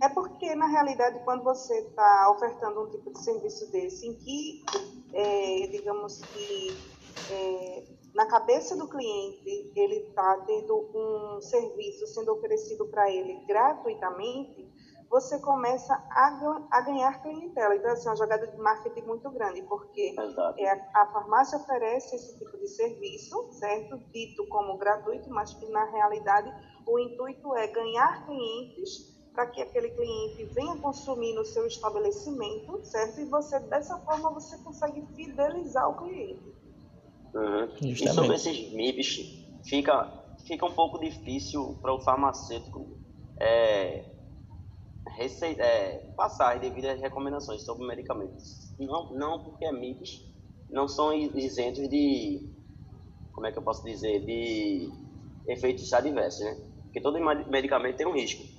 É 0.01 0.09
porque, 0.09 0.55
na 0.55 0.67
realidade, 0.67 1.19
quando 1.25 1.43
você 1.43 1.77
está 1.81 2.31
ofertando 2.31 2.83
um 2.83 2.91
tipo 2.91 3.13
de 3.13 3.19
serviço 3.19 3.71
desse, 3.73 4.07
em 4.07 4.15
que, 4.15 4.65
é, 5.13 5.67
digamos 5.69 6.21
que, 6.21 6.77
é, 7.33 7.85
na 8.15 8.27
cabeça 8.27 8.77
do 8.77 8.89
cliente, 8.89 9.73
ele 9.75 9.97
está 10.09 10.37
tendo 10.47 10.89
um 10.95 11.41
serviço 11.41 12.07
sendo 12.07 12.33
oferecido 12.33 12.87
para 12.87 13.11
ele 13.11 13.45
gratuitamente, 13.47 14.69
você 15.11 15.41
começa 15.41 15.95
a, 15.95 16.67
a, 16.71 16.81
ganhar 16.83 17.21
clientela. 17.23 17.75
Então, 17.75 17.91
assim, 17.91 18.07
é 18.07 18.11
uma 18.11 18.17
jogada 18.17 18.47
de 18.47 18.57
marketing 18.59 19.07
muito 19.07 19.29
grande, 19.31 19.63
porque 19.63 20.15
é, 20.59 20.71
a, 20.71 21.03
a, 21.03 21.07
farmácia 21.07 21.59
oferece 21.59 22.15
esse 22.15 22.39
tipo 22.39 22.57
de 22.59 22.69
serviço, 22.69 23.53
certo? 23.53 23.99
Dito 24.13 24.47
como 24.49 24.77
gratuito, 24.77 25.29
mas 25.31 25.55
que, 25.55 25.67
na 25.71 25.85
realidade, 25.87 26.53
o 26.87 26.99
intuito 26.99 27.57
é 27.57 27.67
ganhar 27.67 28.27
clientes 28.27 29.18
para 29.39 29.47
que 29.47 29.63
aquele 29.63 29.91
cliente 29.91 30.47
venha 30.47 30.75
consumir 30.79 31.33
no 31.33 31.45
seu 31.45 31.65
estabelecimento, 31.65 32.81
certo? 32.83 33.21
E 33.21 33.25
você, 33.27 33.61
dessa 33.61 33.97
forma, 33.99 34.33
você 34.33 34.59
consegue 34.59 35.01
fidelizar 35.15 35.89
o 35.89 35.95
cliente. 35.95 36.43
Uhum. 37.33 37.69
E 37.81 38.09
sobre 38.09 38.35
esses 38.35 38.73
MIPs, 38.73 39.47
fica, 39.65 40.13
fica 40.45 40.67
um 40.67 40.73
pouco 40.73 40.99
difícil 40.99 41.79
para 41.81 41.95
o 41.95 42.01
farmacêutico 42.01 42.99
é, 43.39 44.07
receita, 45.17 45.63
é, 45.63 45.99
passar 46.17 46.57
as 46.57 46.61
devidas 46.61 47.01
recomendações 47.01 47.63
sobre 47.63 47.87
medicamentos. 47.87 48.75
Não, 48.77 49.13
não 49.13 49.45
porque 49.45 49.65
é 49.65 49.71
MIPs 49.71 50.21
não 50.69 50.89
são 50.89 51.13
isentos 51.15 51.89
de, 51.89 52.45
como 53.31 53.47
é 53.47 53.53
que 53.53 53.59
eu 53.59 53.63
posso 53.63 53.85
dizer, 53.85 54.19
de 54.19 54.91
efeitos 55.47 55.93
adversos, 55.93 56.41
né? 56.41 56.61
Porque 56.83 57.01
todo 57.01 57.21
medicamento 57.49 57.99
tem 57.99 58.07
um 58.07 58.15
risco. 58.15 58.58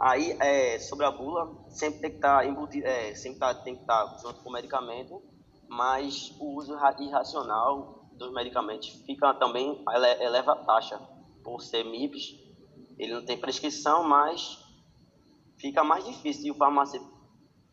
Aí, 0.00 0.36
é, 0.40 0.78
sobre 0.78 1.06
a 1.06 1.10
bula, 1.10 1.66
sempre 1.68 2.00
tem 2.00 2.10
que 2.10 2.16
estar 2.16 2.38
tá 2.38 2.46
embutido, 2.46 2.86
é, 2.86 3.14
sempre 3.14 3.38
tá, 3.38 3.54
tem 3.54 3.74
que 3.76 3.82
estar 3.82 4.06
tá 4.06 4.18
junto 4.18 4.40
com 4.40 4.50
o 4.50 4.52
medicamento, 4.52 5.22
mas 5.68 6.34
o 6.40 6.56
uso 6.56 6.76
irracional 7.00 8.08
dos 8.12 8.32
medicamentos 8.32 8.88
fica 9.06 9.34
também, 9.34 9.82
eleva 10.20 10.52
a 10.52 10.64
taxa. 10.64 11.00
Por 11.42 11.60
ser 11.60 11.84
MIPs, 11.84 12.36
ele 12.98 13.12
não 13.12 13.24
tem 13.24 13.38
prescrição, 13.38 14.02
mas 14.02 14.58
fica 15.58 15.84
mais 15.84 16.04
difícil 16.04 16.44
de 16.44 16.50
o 16.50 16.54
farmacêutico 16.54 17.14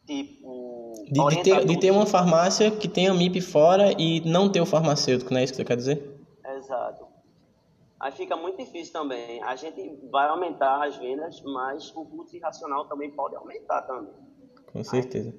tipo 0.06 1.04
de, 1.10 1.36
de, 1.36 1.44
ter, 1.44 1.66
de 1.66 1.80
ter 1.80 1.92
uma 1.92 2.06
farmácia 2.06 2.72
que 2.72 2.88
tenha 2.88 3.14
MIP 3.14 3.42
fora 3.42 3.94
e 3.98 4.22
não 4.22 4.50
ter 4.50 4.62
o 4.62 4.66
farmacêutico, 4.66 5.34
não 5.34 5.40
é 5.40 5.44
isso 5.44 5.54
que 5.54 5.58
você 5.58 5.66
quer 5.66 5.78
dizer? 5.78 6.20
Exato. 6.58 7.11
Aí 8.02 8.12
fica 8.14 8.36
muito 8.36 8.58
difícil 8.58 8.92
também. 8.92 9.44
A 9.44 9.56
gente 9.56 9.96
vai 10.10 10.28
aumentar 10.28 10.84
as 10.84 10.98
vendas, 10.98 11.40
mas 11.44 11.96
o 11.96 12.04
custo 12.04 12.36
irracional 12.36 12.86
também 12.86 13.12
pode 13.12 13.36
aumentar 13.36 13.84
também. 13.84 14.12
Com 14.74 14.84
certeza. 14.84 15.32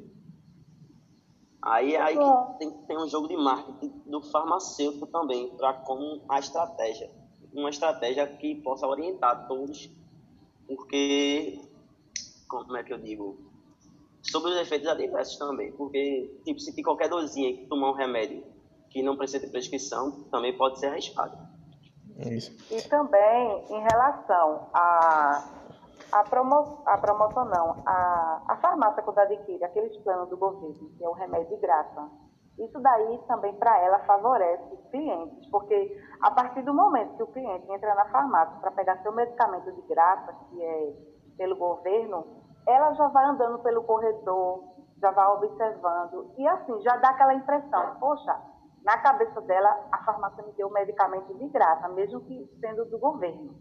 Aí, 1.61 1.97
aí 1.97 2.17
que 2.17 2.59
tem, 2.59 2.71
tem 2.87 2.97
um 2.97 3.09
jogo 3.09 3.27
de 3.27 3.37
marketing 3.37 3.89
do 4.07 4.23
farmacêutico 4.23 5.09
também, 5.09 5.51
para 5.57 5.73
como 5.75 6.23
a 6.29 6.39
estratégia. 6.39 7.11
Uma 7.53 7.71
estratégia 7.71 8.29
que 8.29 8.55
possa 8.63 8.87
orientar 8.87 9.49
todos, 9.49 9.91
porque 10.69 11.61
como 12.49 12.77
é 12.77 12.85
que 12.85 12.93
eu 12.93 12.99
digo, 12.99 13.39
sobre 14.23 14.53
os 14.53 14.57
efeitos 14.57 14.87
adversos 14.87 15.37
também, 15.37 15.73
porque, 15.73 16.41
tipo, 16.45 16.61
se 16.61 16.73
tem 16.73 16.85
qualquer 16.85 17.09
dorzinha 17.09 17.57
que 17.57 17.67
tomar 17.67 17.91
um 17.91 17.95
remédio 17.95 18.45
que 18.89 19.03
não 19.03 19.17
precisa 19.17 19.45
de 19.45 19.51
prescrição, 19.51 20.25
também 20.31 20.57
pode 20.57 20.79
ser 20.79 20.87
arriscado. 20.87 21.52
Isso. 22.19 22.53
E 22.73 22.89
também, 22.89 23.65
em 23.71 23.81
relação 23.81 24.69
a, 24.73 25.45
a, 26.13 26.25
promo, 26.25 26.83
a 26.87 26.99
promoção, 26.99 27.45
não, 27.47 27.83
a, 27.87 28.43
a 28.49 28.57
farmácia 28.57 29.03
quando 29.03 29.19
adquire 29.19 29.65
aqueles 29.65 29.97
planos 29.99 30.29
do 30.29 30.37
governo, 30.37 30.91
que 30.97 31.05
é 31.05 31.09
o 31.09 31.13
remédio 31.13 31.49
de 31.49 31.57
graça, 31.57 32.09
isso 32.59 32.79
daí 32.81 33.19
também 33.27 33.55
para 33.55 33.79
ela 33.81 33.99
favorece 34.01 34.63
os 34.75 34.91
clientes, 34.91 35.47
porque 35.51 36.01
a 36.21 36.31
partir 36.31 36.63
do 36.63 36.75
momento 36.75 37.17
que 37.17 37.23
o 37.23 37.27
cliente 37.29 37.71
entra 37.73 37.95
na 37.95 38.05
farmácia 38.07 38.59
para 38.61 38.71
pegar 38.73 39.03
seu 39.03 39.13
medicamento 39.13 39.73
de 39.73 39.83
graça, 39.83 40.35
que 40.51 40.63
é 40.63 40.93
pelo 41.39 41.57
governo, 41.57 42.27
ela 42.67 42.93
já 42.93 43.09
vai 43.09 43.25
andando 43.25 43.59
pelo 43.61 43.83
corredor, 43.85 44.65
já 45.01 45.11
vai 45.11 45.27
observando, 45.29 46.31
e 46.37 46.47
assim, 46.47 46.81
já 46.83 46.97
dá 46.97 47.09
aquela 47.09 47.35
impressão, 47.35 47.97
poxa, 47.99 48.39
na 48.85 48.99
cabeça 48.99 49.41
dela, 49.43 49.89
a 49.93 49.99
farmácia 50.05 50.43
me 50.45 50.53
deu 50.53 50.69
o 50.69 50.73
medicamento 50.73 51.33
de 51.35 51.49
graça, 51.49 51.89
mesmo 51.89 52.21
que 52.23 52.51
sendo 52.61 52.85
do 52.87 52.99
governo. 52.99 53.55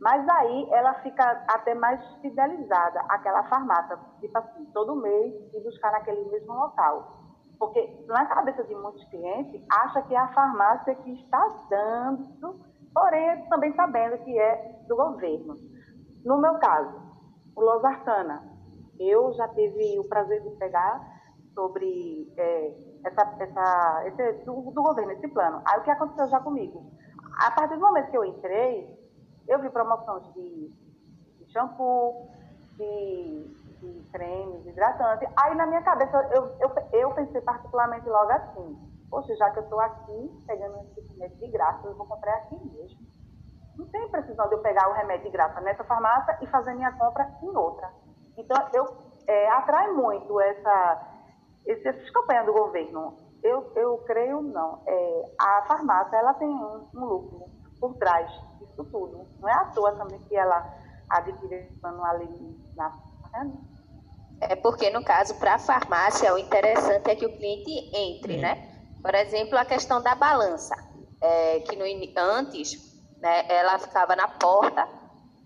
Mas 0.00 0.28
aí 0.28 0.68
ela 0.70 0.94
fica 1.02 1.24
até 1.48 1.74
mais 1.74 2.00
fidelizada 2.22 3.00
àquela 3.08 3.42
farmácia, 3.44 3.98
tipo 4.20 4.38
assim, 4.38 4.64
todo 4.66 4.94
mês 4.94 5.34
e 5.52 5.60
buscar 5.60 5.90
naquele 5.90 6.24
mesmo 6.30 6.52
local. 6.52 7.18
Porque 7.58 8.04
na 8.06 8.24
cabeça 8.26 8.62
de 8.62 8.74
muitos 8.76 9.04
clientes, 9.06 9.60
acha 9.68 10.02
que 10.02 10.14
é 10.14 10.18
a 10.18 10.32
farmácia 10.32 10.94
que 10.94 11.12
está 11.14 11.44
dando, 11.68 12.60
porém 12.94 13.48
também 13.48 13.74
sabendo 13.74 14.18
que 14.18 14.38
é 14.38 14.84
do 14.86 14.94
governo. 14.94 15.56
No 16.24 16.38
meu 16.38 16.54
caso, 16.58 17.08
o 17.56 17.60
Losartana. 17.60 18.56
Eu 19.00 19.32
já 19.34 19.48
tive 19.48 19.98
o 19.98 20.08
prazer 20.08 20.42
de 20.42 20.50
pegar 20.56 21.00
sobre 21.54 22.32
é, 22.36 22.74
essa, 23.04 23.36
essa, 23.40 24.02
esse, 24.06 24.44
do, 24.44 24.70
do, 24.70 24.82
governo, 24.82 25.12
esse 25.12 25.28
plano. 25.28 25.62
Aí 25.64 25.80
o 25.80 25.82
que 25.82 25.90
aconteceu 25.90 26.28
já 26.28 26.40
comigo? 26.40 26.90
A 27.38 27.50
partir 27.50 27.74
do 27.74 27.80
momento 27.80 28.10
que 28.10 28.16
eu 28.16 28.24
entrei, 28.24 28.98
eu 29.46 29.60
vi 29.60 29.70
promoções 29.70 30.24
de, 30.34 30.68
de 31.38 31.52
shampoo, 31.52 32.28
de, 32.76 33.44
de 33.80 34.08
cremes, 34.12 34.66
hidratantes. 34.66 35.28
Aí 35.36 35.54
na 35.54 35.66
minha 35.66 35.82
cabeça 35.82 36.16
eu, 36.32 36.56
eu, 36.60 36.74
eu 36.92 37.10
pensei 37.12 37.40
particularmente 37.40 38.08
logo 38.08 38.30
assim, 38.30 38.78
poxa, 39.10 39.34
já 39.36 39.50
que 39.50 39.60
eu 39.60 39.64
estou 39.64 39.80
aqui 39.80 40.42
pegando 40.46 40.78
esse 40.96 41.00
remédio 41.12 41.38
de 41.38 41.48
graça, 41.48 41.86
eu 41.86 41.94
vou 41.94 42.06
comprar 42.06 42.34
aqui 42.34 42.56
mesmo. 42.56 42.98
Não 43.76 43.86
tem 43.86 44.08
precisão 44.10 44.48
de 44.48 44.54
eu 44.54 44.58
pegar 44.58 44.90
o 44.90 44.92
remédio 44.92 45.26
de 45.26 45.30
graça 45.30 45.60
nessa 45.60 45.84
farmácia 45.84 46.36
e 46.42 46.46
fazer 46.48 46.74
minha 46.74 46.92
compra 46.92 47.32
em 47.42 47.56
outra. 47.56 47.88
Então, 48.36 48.56
eu 48.74 48.84
é, 49.26 49.48
atrai 49.50 49.92
muito 49.92 50.40
essa, 50.40 51.17
essas 51.66 52.10
campanhas 52.10 52.46
do 52.46 52.52
governo. 52.52 53.18
Eu, 53.42 53.72
eu 53.76 53.98
creio, 53.98 54.42
não. 54.42 54.82
É, 54.86 55.32
a 55.38 55.62
farmácia, 55.66 56.16
ela 56.16 56.34
tem 56.34 56.48
um, 56.48 56.88
um 56.94 57.04
lucro 57.04 57.44
por 57.80 57.94
trás 57.94 58.30
disso 58.58 58.84
tudo. 58.84 59.26
Não 59.40 59.48
é 59.48 59.52
à 59.52 59.64
toa 59.66 59.92
também 59.92 60.18
que 60.20 60.36
ela 60.36 60.74
adquire 61.08 61.68
ali 61.82 62.60
na... 62.76 62.90
Né? 63.32 63.52
É 64.40 64.56
porque, 64.56 64.90
no 64.90 65.04
caso, 65.04 65.34
para 65.36 65.54
a 65.54 65.58
farmácia, 65.58 66.32
o 66.32 66.38
interessante 66.38 67.10
é 67.10 67.16
que 67.16 67.26
o 67.26 67.36
cliente 67.36 67.90
entre, 67.94 68.36
né? 68.36 68.68
Por 69.02 69.14
exemplo, 69.14 69.58
a 69.58 69.64
questão 69.64 70.00
da 70.00 70.14
balança, 70.14 70.76
é, 71.20 71.60
que 71.60 71.76
no, 71.76 71.84
antes 72.20 72.88
né, 73.20 73.46
ela 73.48 73.78
ficava 73.78 74.14
na 74.14 74.28
porta 74.28 74.88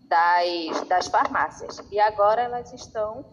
das, 0.09 0.89
das 0.89 1.07
farmácias. 1.09 1.83
E 1.91 1.99
agora 1.99 2.43
elas 2.43 2.73
estão 2.73 3.25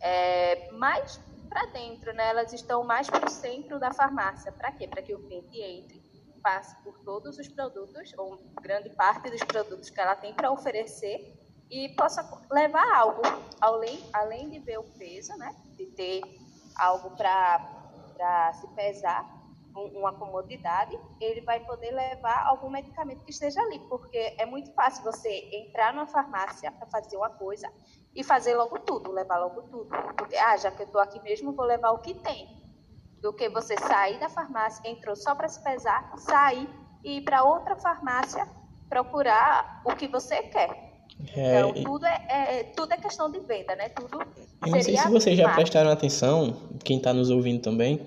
é, 0.00 0.70
mais 0.72 1.20
para 1.52 1.66
dentro, 1.66 2.12
né? 2.14 2.30
elas 2.30 2.52
estão 2.52 2.82
mais 2.82 3.08
para 3.08 3.26
o 3.26 3.30
centro 3.30 3.78
da 3.78 3.92
farmácia. 3.92 4.50
Para 4.50 4.72
quê? 4.72 4.88
Para 4.88 5.02
que 5.02 5.14
o 5.14 5.22
cliente 5.22 5.60
entre, 5.60 6.02
passe 6.42 6.74
por 6.82 6.98
todos 7.00 7.38
os 7.38 7.46
produtos, 7.48 8.12
ou 8.16 8.38
grande 8.62 8.90
parte 8.90 9.30
dos 9.30 9.42
produtos 9.44 9.90
que 9.90 10.00
ela 10.00 10.16
tem 10.16 10.34
para 10.34 10.50
oferecer 10.50 11.38
e 11.70 11.90
possa 11.90 12.22
levar 12.50 12.96
algo, 12.96 13.22
além, 13.60 14.02
além 14.12 14.50
de 14.50 14.58
ver 14.60 14.78
o 14.78 14.84
peso, 14.98 15.36
né? 15.36 15.54
de 15.76 15.86
ter 15.86 16.22
algo 16.76 17.10
para 17.16 18.52
se 18.54 18.66
pesar, 18.68 19.42
uma 19.74 20.12
comodidade, 20.12 20.98
ele 21.20 21.40
vai 21.40 21.60
poder 21.60 21.92
levar 21.92 22.46
algum 22.46 22.68
medicamento 22.68 23.24
que 23.24 23.30
esteja 23.30 23.60
ali, 23.62 23.78
porque 23.88 24.36
é 24.38 24.44
muito 24.44 24.72
fácil 24.74 25.02
você 25.02 25.48
entrar 25.50 25.94
numa 25.94 26.06
farmácia 26.06 26.70
para 26.70 26.86
fazer 26.88 27.16
uma 27.16 27.30
coisa 27.30 27.72
e 28.14 28.22
fazer 28.22 28.54
logo 28.56 28.78
tudo, 28.80 29.10
levar 29.10 29.38
logo 29.38 29.62
tudo. 29.62 29.88
Porque, 30.16 30.36
ah, 30.36 30.56
já 30.56 30.70
que 30.70 30.82
eu 30.82 30.86
estou 30.86 31.00
aqui 31.00 31.20
mesmo, 31.22 31.52
vou 31.52 31.64
levar 31.64 31.90
o 31.92 31.98
que 31.98 32.14
tem. 32.14 32.48
Do 33.20 33.32
que 33.32 33.48
você 33.48 33.76
sair 33.78 34.18
da 34.18 34.28
farmácia, 34.28 34.82
entrou 34.88 35.14
só 35.14 35.34
para 35.34 35.48
se 35.48 35.62
pesar, 35.62 36.12
sair 36.18 36.68
e 37.04 37.18
ir 37.18 37.20
para 37.22 37.44
outra 37.44 37.76
farmácia 37.76 38.46
procurar 38.88 39.82
o 39.84 39.94
que 39.94 40.08
você 40.08 40.42
quer. 40.42 40.92
É, 41.36 41.60
então, 41.60 41.84
tudo 41.84 42.06
é, 42.06 42.26
é, 42.28 42.64
tudo 42.76 42.92
é 42.92 42.96
questão 42.96 43.30
de 43.30 43.38
venda, 43.40 43.76
né? 43.76 43.88
Tudo 43.90 44.20
Eu 44.20 44.70
não 44.70 44.80
sei 44.82 44.96
se 44.96 45.08
vocês 45.08 45.36
já 45.36 45.54
prestaram 45.54 45.90
atenção, 45.90 46.56
quem 46.84 46.96
está 46.96 47.12
nos 47.12 47.30
ouvindo 47.30 47.62
também, 47.62 48.00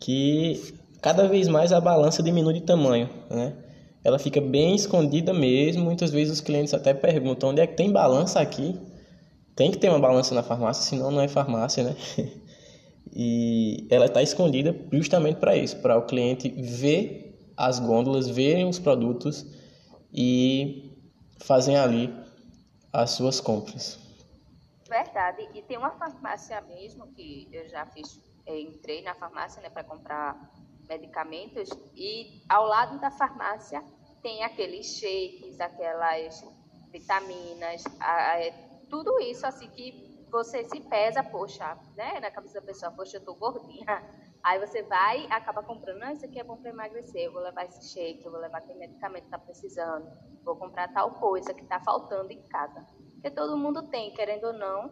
que 0.00 0.74
cada 1.00 1.28
vez 1.28 1.46
mais 1.46 1.72
a 1.72 1.80
balança 1.80 2.22
diminui 2.22 2.54
de 2.54 2.62
tamanho, 2.62 3.08
né? 3.30 3.56
ela 4.08 4.18
fica 4.18 4.40
bem 4.40 4.74
escondida 4.74 5.32
mesmo. 5.32 5.84
Muitas 5.84 6.10
vezes 6.10 6.34
os 6.34 6.40
clientes 6.40 6.72
até 6.72 6.94
perguntam 6.94 7.50
onde 7.50 7.60
é 7.60 7.66
que 7.66 7.76
tem 7.76 7.92
balança 7.92 8.40
aqui. 8.40 8.78
Tem 9.58 9.72
que 9.72 9.78
ter 9.78 9.88
uma 9.88 9.98
balança 9.98 10.36
na 10.36 10.42
farmácia, 10.44 10.84
senão 10.84 11.10
não 11.10 11.20
é 11.20 11.26
farmácia, 11.26 11.82
né? 11.82 11.96
E 13.10 13.88
ela 13.90 14.04
está 14.04 14.22
escondida 14.22 14.76
justamente 14.92 15.40
para 15.40 15.56
isso, 15.56 15.80
para 15.80 15.96
o 15.96 16.02
cliente 16.02 16.48
ver 16.50 17.52
as 17.56 17.80
gôndolas, 17.80 18.28
verem 18.28 18.68
os 18.68 18.78
produtos 18.78 19.44
e 20.12 20.94
fazem 21.40 21.76
ali 21.76 22.14
as 22.92 23.10
suas 23.12 23.40
compras. 23.40 23.98
Verdade. 24.88 25.48
E 25.54 25.62
tem 25.62 25.78
uma 25.78 25.90
farmácia 25.92 26.60
mesmo 26.60 27.08
que 27.14 27.48
eu 27.50 27.66
já 27.68 27.86
fiz, 27.86 28.20
eu 28.46 28.56
entrei 28.56 29.02
na 29.02 29.14
farmácia 29.14 29.60
né, 29.62 29.70
para 29.70 29.82
comprar 29.82 30.52
medicamentos 30.88 31.70
e 31.96 32.42
ao 32.48 32.66
lado 32.66 33.00
da 33.00 33.10
farmácia 33.10 33.82
tem 34.22 34.44
aqueles 34.44 34.98
shakes, 34.98 35.58
aquelas 35.60 36.44
vitaminas, 36.92 37.82
tudo 38.88 39.18
isso 39.20 39.46
assim 39.46 39.68
que 39.70 40.18
você 40.30 40.64
se 40.64 40.80
pesa, 40.80 41.22
poxa, 41.22 41.78
né, 41.96 42.20
na 42.20 42.30
cabeça 42.30 42.60
da 42.60 42.66
pessoa, 42.66 42.92
poxa, 42.92 43.16
eu 43.16 43.24
tô 43.24 43.34
gordinha. 43.34 44.04
Aí 44.42 44.58
você 44.58 44.82
vai 44.82 45.26
acaba 45.30 45.62
comprando, 45.62 45.98
não, 45.98 46.12
isso 46.12 46.24
aqui 46.24 46.38
é 46.38 46.44
bom 46.44 46.56
para 46.56 46.70
emagrecer, 46.70 47.22
eu 47.22 47.32
vou 47.32 47.42
levar 47.42 47.64
esse 47.64 47.92
shake, 47.92 48.24
eu 48.24 48.30
vou 48.30 48.40
levar 48.40 48.58
aquele 48.58 48.78
medicamento 48.78 49.24
que 49.24 49.30
tá 49.30 49.38
precisando, 49.38 50.10
vou 50.44 50.56
comprar 50.56 50.92
tal 50.92 51.12
coisa 51.12 51.52
que 51.52 51.64
tá 51.64 51.80
faltando 51.80 52.32
em 52.32 52.42
casa. 52.48 52.86
Porque 53.14 53.30
todo 53.30 53.56
mundo 53.56 53.88
tem, 53.88 54.12
querendo 54.14 54.44
ou 54.44 54.52
não, 54.52 54.90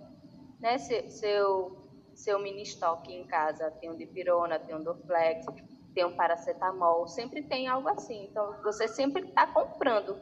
né, 0.61 0.79
seu, 0.79 1.89
seu 2.15 2.39
mini 2.41 2.63
estoque 2.63 3.13
em 3.13 3.27
casa, 3.27 3.71
tem 3.73 3.91
um 3.91 3.97
dipirona, 3.97 4.59
tem 4.59 4.75
um 4.75 4.83
Dorflex, 4.83 5.47
tem 5.95 6.05
um 6.05 6.17
paracetamol, 6.17 7.07
sempre 7.07 7.43
tem 7.43 7.69
algo 7.69 7.89
assim. 7.89 8.25
Então, 8.25 8.61
você 8.63 8.89
sempre 8.89 9.29
está 9.29 9.47
comprando. 9.47 10.21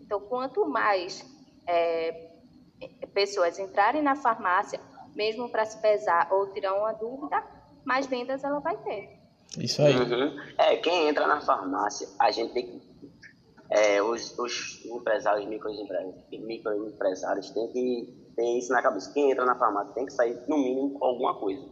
Então, 0.00 0.20
quanto 0.20 0.66
mais 0.66 1.24
é, 1.66 2.35
pessoas 3.16 3.58
entrarem 3.58 4.02
na 4.02 4.14
farmácia, 4.14 4.78
mesmo 5.14 5.48
para 5.48 5.64
se 5.64 5.80
pesar 5.80 6.28
ou 6.30 6.52
tirar 6.52 6.74
uma 6.74 6.92
dúvida, 6.92 7.42
mais 7.82 8.06
vendas 8.06 8.44
ela 8.44 8.58
vai 8.58 8.76
ter. 8.76 9.18
Isso 9.58 9.80
aí. 9.80 9.96
Uhum. 9.96 10.38
É, 10.58 10.76
quem 10.76 11.08
entra 11.08 11.26
na 11.26 11.40
farmácia, 11.40 12.06
a 12.18 12.30
gente 12.30 12.52
tem 12.52 12.66
que. 12.66 12.86
É, 13.70 14.02
os, 14.02 14.38
os 14.38 14.84
empresários, 14.84 15.48
microempresários, 15.48 16.14
microempresários 16.30 17.50
têm 17.50 17.72
que 17.72 18.32
ter 18.36 18.58
isso 18.58 18.70
na 18.70 18.82
cabeça. 18.82 19.10
Quem 19.14 19.30
entra 19.30 19.46
na 19.46 19.56
farmácia 19.56 19.94
tem 19.94 20.04
que 20.04 20.12
sair, 20.12 20.38
no 20.46 20.58
mínimo, 20.58 20.98
com 20.98 21.06
alguma 21.06 21.40
coisa. 21.40 21.66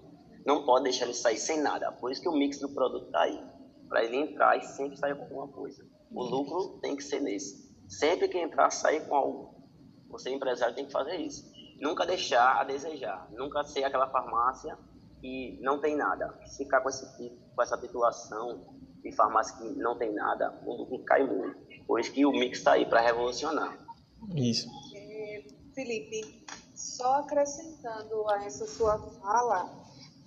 Não 0.46 0.64
pode 0.64 0.84
deixar 0.84 1.04
ele 1.04 1.14
sair 1.14 1.36
sem 1.36 1.60
nada. 1.60 1.92
Por 1.92 2.10
isso 2.10 2.22
que 2.22 2.28
o 2.28 2.32
mix 2.32 2.58
do 2.58 2.70
produto 2.70 3.06
está 3.06 3.20
aí. 3.20 3.38
Para 3.86 4.02
ele 4.02 4.16
entrar 4.16 4.56
e 4.56 4.62
sempre 4.62 4.96
sair 4.96 5.14
com 5.14 5.24
alguma 5.24 5.48
coisa. 5.48 5.84
O 6.10 6.24
lucro 6.24 6.80
tem 6.80 6.96
que 6.96 7.04
ser 7.04 7.20
nesse. 7.20 7.70
Sempre 7.86 8.28
que 8.28 8.38
entrar, 8.38 8.70
sair 8.70 9.06
com 9.06 9.14
algo. 9.14 9.54
Você, 10.14 10.30
empresário, 10.30 10.76
tem 10.76 10.86
que 10.86 10.92
fazer 10.92 11.16
isso. 11.16 11.52
Nunca 11.80 12.06
deixar 12.06 12.60
a 12.60 12.62
desejar. 12.62 13.28
Nunca 13.32 13.64
ser 13.64 13.82
aquela 13.82 14.08
farmácia 14.08 14.78
que 15.20 15.58
não 15.60 15.80
tem 15.80 15.96
nada. 15.96 16.38
Se 16.46 16.62
ficar 16.62 16.80
com, 16.82 16.88
esse, 16.88 17.04
com 17.52 17.60
essa 17.60 17.76
titulação 17.76 18.64
de 19.02 19.10
farmácia 19.10 19.56
que 19.58 19.76
não 19.76 19.98
tem 19.98 20.14
nada, 20.14 20.56
o 20.64 20.72
lucro 20.72 21.04
cai 21.04 21.24
muito. 21.24 21.58
Por 21.84 21.98
isso 21.98 22.12
que 22.12 22.24
o 22.24 22.30
mix 22.30 22.58
está 22.58 22.74
aí 22.74 22.86
para 22.86 23.00
revolucionar. 23.00 23.76
Isso. 24.36 24.68
Felipe, 25.74 26.46
só 26.76 27.14
acrescentando 27.14 28.30
a 28.30 28.44
essa 28.44 28.68
sua 28.68 28.96
fala, 29.20 29.68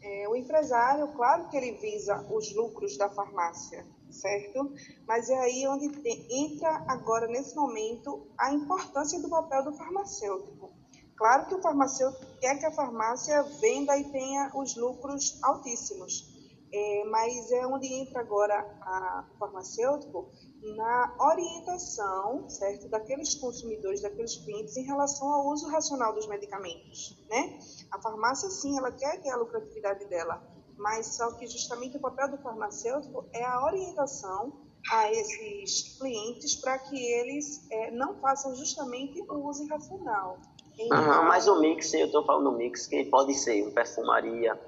é, 0.01 0.27
o 0.27 0.35
empresário, 0.35 1.07
claro 1.13 1.47
que 1.47 1.55
ele 1.55 1.71
visa 1.77 2.27
os 2.29 2.53
lucros 2.53 2.97
da 2.97 3.09
farmácia, 3.09 3.85
certo? 4.09 4.73
Mas 5.07 5.29
é 5.29 5.37
aí 5.37 5.67
onde 5.67 5.87
entra 6.29 6.83
agora, 6.87 7.27
nesse 7.27 7.55
momento, 7.55 8.27
a 8.37 8.53
importância 8.53 9.19
do 9.21 9.29
papel 9.29 9.63
do 9.63 9.73
farmacêutico. 9.73 10.71
Claro 11.15 11.47
que 11.47 11.55
o 11.55 11.61
farmacêutico 11.61 12.25
quer 12.39 12.59
que 12.59 12.65
a 12.65 12.71
farmácia 12.71 13.41
venda 13.59 13.97
e 13.97 14.03
tenha 14.11 14.51
os 14.53 14.75
lucros 14.75 15.39
altíssimos, 15.41 16.37
é, 16.71 17.03
mas 17.05 17.51
é 17.51 17.65
onde 17.65 17.87
entra 17.91 18.19
agora 18.19 19.25
o 19.33 19.37
farmacêutico 19.39 20.29
na 20.75 21.15
orientação, 21.19 22.47
certo, 22.49 22.89
daqueles 22.89 23.33
consumidores, 23.35 24.01
daqueles 24.01 24.35
clientes 24.35 24.75
em 24.77 24.83
relação 24.83 25.27
ao 25.27 25.47
uso 25.47 25.67
racional 25.69 26.13
dos 26.13 26.27
medicamentos, 26.27 27.17
né? 27.29 27.59
A 27.91 28.01
farmácia, 28.01 28.49
sim, 28.49 28.77
ela 28.77 28.91
quer 28.91 29.21
ter 29.21 29.29
a 29.29 29.37
lucratividade 29.37 30.05
dela, 30.05 30.45
mas 30.77 31.15
só 31.15 31.31
que 31.33 31.47
justamente 31.47 31.97
o 31.97 31.99
papel 31.99 32.29
do 32.31 32.37
farmacêutico 32.37 33.25
é 33.33 33.43
a 33.43 33.65
orientação 33.65 34.53
a 34.91 35.11
esses 35.11 35.97
clientes 35.97 36.55
para 36.55 36.77
que 36.79 36.95
eles 36.95 37.67
é, 37.69 37.91
não 37.91 38.15
façam 38.19 38.55
justamente 38.55 39.21
o 39.21 39.47
uso 39.47 39.63
irracional. 39.63 40.39
Então, 40.79 41.23
mas 41.25 41.47
o 41.47 41.59
mix, 41.59 41.93
eu 41.93 42.05
estou 42.05 42.23
falando 42.23 42.51
do 42.51 42.57
mix, 42.57 42.85
que 42.85 43.03
pode 43.05 43.33
ser 43.33 43.65
um 43.65 43.71
perfumaria, 43.71 44.59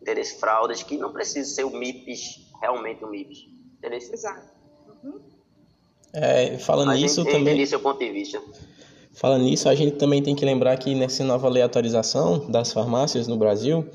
interesse 0.00 0.38
fraldas, 0.38 0.82
que 0.82 0.98
não 0.98 1.12
precisa 1.12 1.48
ser 1.54 1.64
o 1.64 1.70
MIPS, 1.70 2.52
realmente 2.60 3.02
o 3.04 3.08
MIPS. 3.08 3.48
Interesse... 3.78 4.12
Exato. 4.12 4.46
Uhum. 5.02 5.20
É, 6.12 6.58
falando 6.58 6.92
nisso 6.92 7.24
também. 7.24 7.64
seu 7.64 7.80
ponto 7.80 7.98
de 7.98 8.10
vista. 8.10 8.42
Falando 9.14 9.44
nisso, 9.44 9.68
a 9.68 9.74
gente 9.74 9.96
também 9.96 10.22
tem 10.22 10.34
que 10.34 10.44
lembrar 10.44 10.76
que 10.76 10.94
nessa 10.94 11.24
nova 11.24 11.46
aleatorização 11.48 12.50
das 12.50 12.72
farmácias 12.72 13.26
no 13.26 13.36
Brasil, 13.36 13.86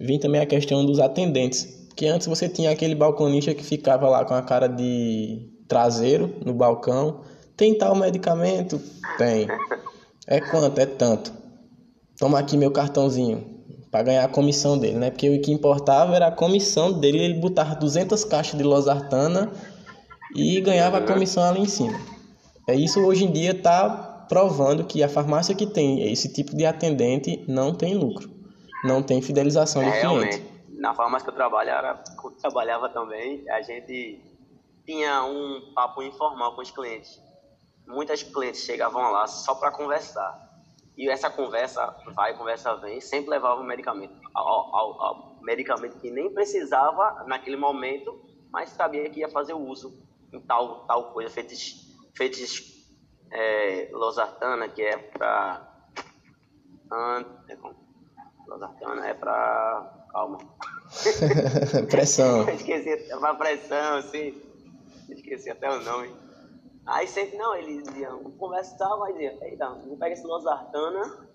vem 0.00 0.18
também 0.18 0.40
a 0.40 0.46
questão 0.46 0.84
dos 0.84 0.98
atendentes. 0.98 1.88
Que 1.94 2.06
antes 2.06 2.26
você 2.26 2.48
tinha 2.48 2.70
aquele 2.70 2.94
balconista 2.94 3.54
que 3.54 3.62
ficava 3.62 4.08
lá 4.08 4.24
com 4.24 4.34
a 4.34 4.42
cara 4.42 4.66
de 4.66 5.48
traseiro 5.68 6.34
no 6.44 6.52
balcão. 6.52 7.20
Tem 7.56 7.76
tal 7.76 7.94
medicamento? 7.94 8.80
Tem. 9.16 9.46
É 10.26 10.40
quanto? 10.40 10.80
É 10.80 10.86
tanto. 10.86 11.32
Toma 12.18 12.38
aqui 12.38 12.56
meu 12.56 12.70
cartãozinho 12.70 13.54
para 13.90 14.02
ganhar 14.02 14.24
a 14.24 14.28
comissão 14.28 14.76
dele, 14.76 14.96
né? 14.96 15.10
Porque 15.10 15.30
o 15.30 15.40
que 15.40 15.52
importava 15.52 16.16
era 16.16 16.26
a 16.26 16.32
comissão 16.32 16.92
dele, 16.92 17.18
ele 17.18 17.34
botava 17.34 17.76
200 17.76 18.24
caixas 18.24 18.58
de 18.58 18.64
losartana 18.64 19.52
e 20.34 20.60
ganhava 20.60 20.98
a 20.98 21.00
comissão 21.00 21.44
ali 21.44 21.60
em 21.60 21.66
cima. 21.66 21.96
É 22.68 22.74
isso 22.74 22.98
hoje 23.00 23.24
em 23.24 23.30
dia 23.30 23.52
está 23.52 24.13
provando 24.28 24.84
que 24.84 25.02
a 25.02 25.08
farmácia 25.08 25.54
que 25.54 25.66
tem 25.66 26.10
esse 26.12 26.32
tipo 26.32 26.56
de 26.56 26.64
atendente 26.66 27.44
não 27.48 27.74
tem 27.74 27.94
lucro, 27.94 28.28
não 28.84 29.02
tem 29.02 29.20
fidelização 29.22 29.82
É, 29.82 29.90
realmente. 30.00 30.40
cliente. 30.40 30.54
Na 30.80 30.94
farmácia 30.94 31.24
que 31.24 31.30
eu 31.30 31.34
trabalhava, 31.36 32.02
eu 32.24 32.30
trabalhava 32.32 32.88
também, 32.88 33.48
a 33.50 33.62
gente 33.62 34.20
tinha 34.84 35.24
um 35.24 35.72
papo 35.74 36.02
informal 36.02 36.54
com 36.54 36.60
os 36.62 36.70
clientes. 36.70 37.20
Muitas 37.86 38.22
clientes 38.22 38.60
chegavam 38.62 39.10
lá 39.10 39.26
só 39.26 39.54
para 39.54 39.70
conversar. 39.70 40.42
E 40.96 41.08
essa 41.08 41.28
conversa 41.30 41.92
vai, 42.14 42.36
conversa 42.36 42.76
vem, 42.76 43.00
sempre 43.00 43.30
levava 43.30 43.60
o 43.60 43.64
medicamento. 43.64 44.14
Ao, 44.34 44.46
ao- 44.74 45.02
ao 45.02 45.38
medicamento 45.42 45.98
que 45.98 46.10
nem 46.10 46.32
precisava 46.32 47.24
naquele 47.26 47.56
momento, 47.56 48.14
mas 48.52 48.70
sabia 48.70 49.08
que 49.10 49.20
ia 49.20 49.28
fazer 49.28 49.54
o 49.54 49.58
uso 49.66 49.92
em 50.32 50.40
tal, 50.40 50.84
tal 50.86 51.12
coisa, 51.12 51.30
feitos, 51.30 51.86
feitos 52.16 52.73
é, 53.34 53.88
losartana, 53.92 54.68
que 54.68 54.80
é 54.80 54.96
para. 54.96 55.68
Losartana 58.46 59.06
é 59.06 59.14
para. 59.14 60.06
Calma. 60.10 60.38
Pressão. 61.90 62.48
Esqueci, 62.54 62.88
é 62.88 63.18
pra 63.18 63.34
pressão, 63.34 63.96
assim. 63.96 64.40
Esqueci 65.08 65.50
até 65.50 65.68
o 65.68 65.80
nome. 65.82 66.14
Aí 66.86 67.08
sempre, 67.08 67.36
não, 67.36 67.54
eles 67.56 67.88
iam 67.96 68.22
conversar, 68.32 68.96
mas 68.98 69.14
dizia, 69.14 69.36
eita, 69.42 69.68
vou 69.70 69.96
pegar 69.96 70.12
esse 70.12 70.26
losartana, 70.26 71.26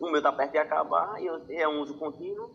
o 0.00 0.10
meu 0.10 0.22
tá 0.22 0.32
perto 0.32 0.52
de 0.52 0.58
acabar, 0.58 1.20
e 1.20 1.26
eu, 1.26 1.42
é 1.50 1.68
um 1.68 1.80
uso 1.80 1.98
contínuo, 1.98 2.50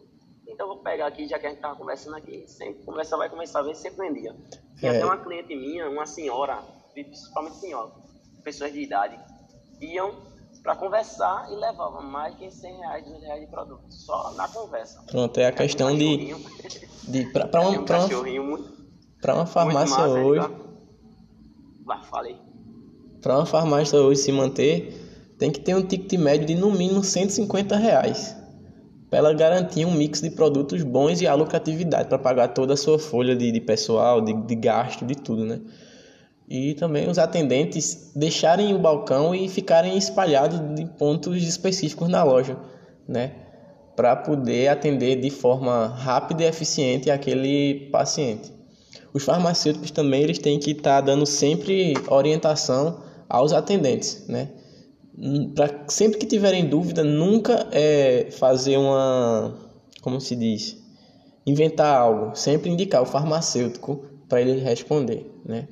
então 0.47 0.65
eu 0.65 0.75
vou 0.75 0.81
pegar 0.81 1.07
aqui, 1.07 1.27
já 1.27 1.37
que 1.37 1.45
a 1.45 1.49
gente 1.49 1.59
tava 1.59 1.75
conversando 1.75 2.15
aqui, 2.15 2.45
sempre 2.47 2.85
conversar, 2.85 3.17
vai 3.17 3.29
começar 3.29 3.59
a 3.59 3.63
ver, 3.63 3.75
sempre 3.75 4.07
vendia. 4.07 4.33
Tinha 4.77 4.93
É. 4.93 4.97
até 4.97 5.05
uma 5.05 5.17
cliente 5.17 5.53
minha, 5.53 5.89
uma 5.89 6.05
senhora, 6.05 6.63
principalmente 6.93 7.57
senhora, 7.57 7.91
pessoas 8.41 8.73
de 8.73 8.81
idade, 8.81 9.19
iam 9.81 10.31
para 10.61 10.75
conversar 10.75 11.47
e 11.51 11.55
levavam 11.55 12.03
mais 12.03 12.37
de 12.37 12.51
100 12.51 12.77
reais, 12.77 13.03
200 13.03 13.25
reais 13.25 13.41
de 13.41 13.47
produto, 13.47 13.83
só 13.89 14.33
na 14.33 14.47
conversa. 14.47 15.01
Pronto, 15.07 15.39
é 15.39 15.47
a 15.47 15.51
questão 15.51 15.93
um 15.93 15.97
de, 15.97 16.35
de 17.07 17.25
para 17.31 17.61
um 17.67 17.83
pra 17.83 18.07
muito, 18.07 18.71
pra 19.19 19.35
uma 19.35 19.45
farmácia 19.45 19.97
massa, 19.97 20.09
hoje, 20.09 20.55
Vai, 21.83 22.03
falei. 22.03 22.37
para 23.21 23.37
uma 23.37 23.45
farmácia 23.45 23.99
hoje 23.99 24.21
se 24.21 24.31
manter, 24.31 25.35
tem 25.39 25.51
que 25.51 25.59
ter 25.59 25.75
um 25.75 25.81
ticket 25.81 26.19
médio 26.19 26.45
de 26.45 26.55
no 26.55 26.71
mínimo 26.71 27.03
150 27.03 27.75
reais. 27.75 28.37
Para 29.09 29.19
ela 29.19 29.33
garantir 29.33 29.83
um 29.83 29.91
mix 29.91 30.21
de 30.21 30.29
produtos 30.29 30.83
bons 30.83 31.19
e 31.19 31.27
a 31.27 31.33
lucratividade 31.33 32.07
para 32.07 32.17
pagar 32.17 32.49
toda 32.49 32.75
a 32.75 32.77
sua 32.77 32.97
folha 32.97 33.35
de, 33.35 33.51
de 33.51 33.59
pessoal, 33.59 34.21
de, 34.21 34.31
de 34.31 34.55
gasto, 34.55 35.05
de 35.05 35.15
tudo, 35.15 35.43
né? 35.43 35.59
E 36.49 36.73
também 36.73 37.09
os 37.09 37.17
atendentes 37.17 38.11
deixarem 38.15 38.73
o 38.73 38.79
balcão 38.79 39.33
e 39.33 39.47
ficarem 39.47 39.97
espalhados 39.97 40.59
em 40.79 40.85
pontos 40.85 41.41
específicos 41.43 42.09
na 42.09 42.23
loja, 42.23 42.57
né? 43.07 43.31
Para 43.95 44.15
poder 44.15 44.67
atender 44.67 45.21
de 45.21 45.29
forma 45.29 45.87
rápida 45.87 46.43
e 46.43 46.47
eficiente 46.47 47.09
aquele 47.09 47.89
paciente. 47.91 48.51
os 49.13 49.23
farmacêuticos 49.23 49.91
também 49.91 50.23
eles 50.23 50.39
têm 50.39 50.59
que 50.59 50.71
estar 50.71 50.95
tá 50.95 51.01
dando 51.01 51.25
sempre 51.25 51.93
orientação 52.07 53.01
aos 53.29 53.53
atendentes, 53.53 54.25
né? 54.27 54.49
Para 55.55 55.85
sempre 55.87 56.17
que 56.17 56.25
tiverem 56.25 56.67
dúvida, 56.67 57.03
nunca 57.03 57.67
é 57.71 58.29
fazer 58.31 58.77
uma, 58.77 59.53
como 60.01 60.19
se 60.19 60.35
diz, 60.35 60.77
inventar 61.45 61.95
algo, 61.95 62.35
sempre 62.35 62.69
indicar 62.69 63.01
o 63.01 63.05
farmacêutico 63.05 64.05
para 64.27 64.41
ele 64.41 64.59
responder, 64.61 65.29
né? 65.45 65.67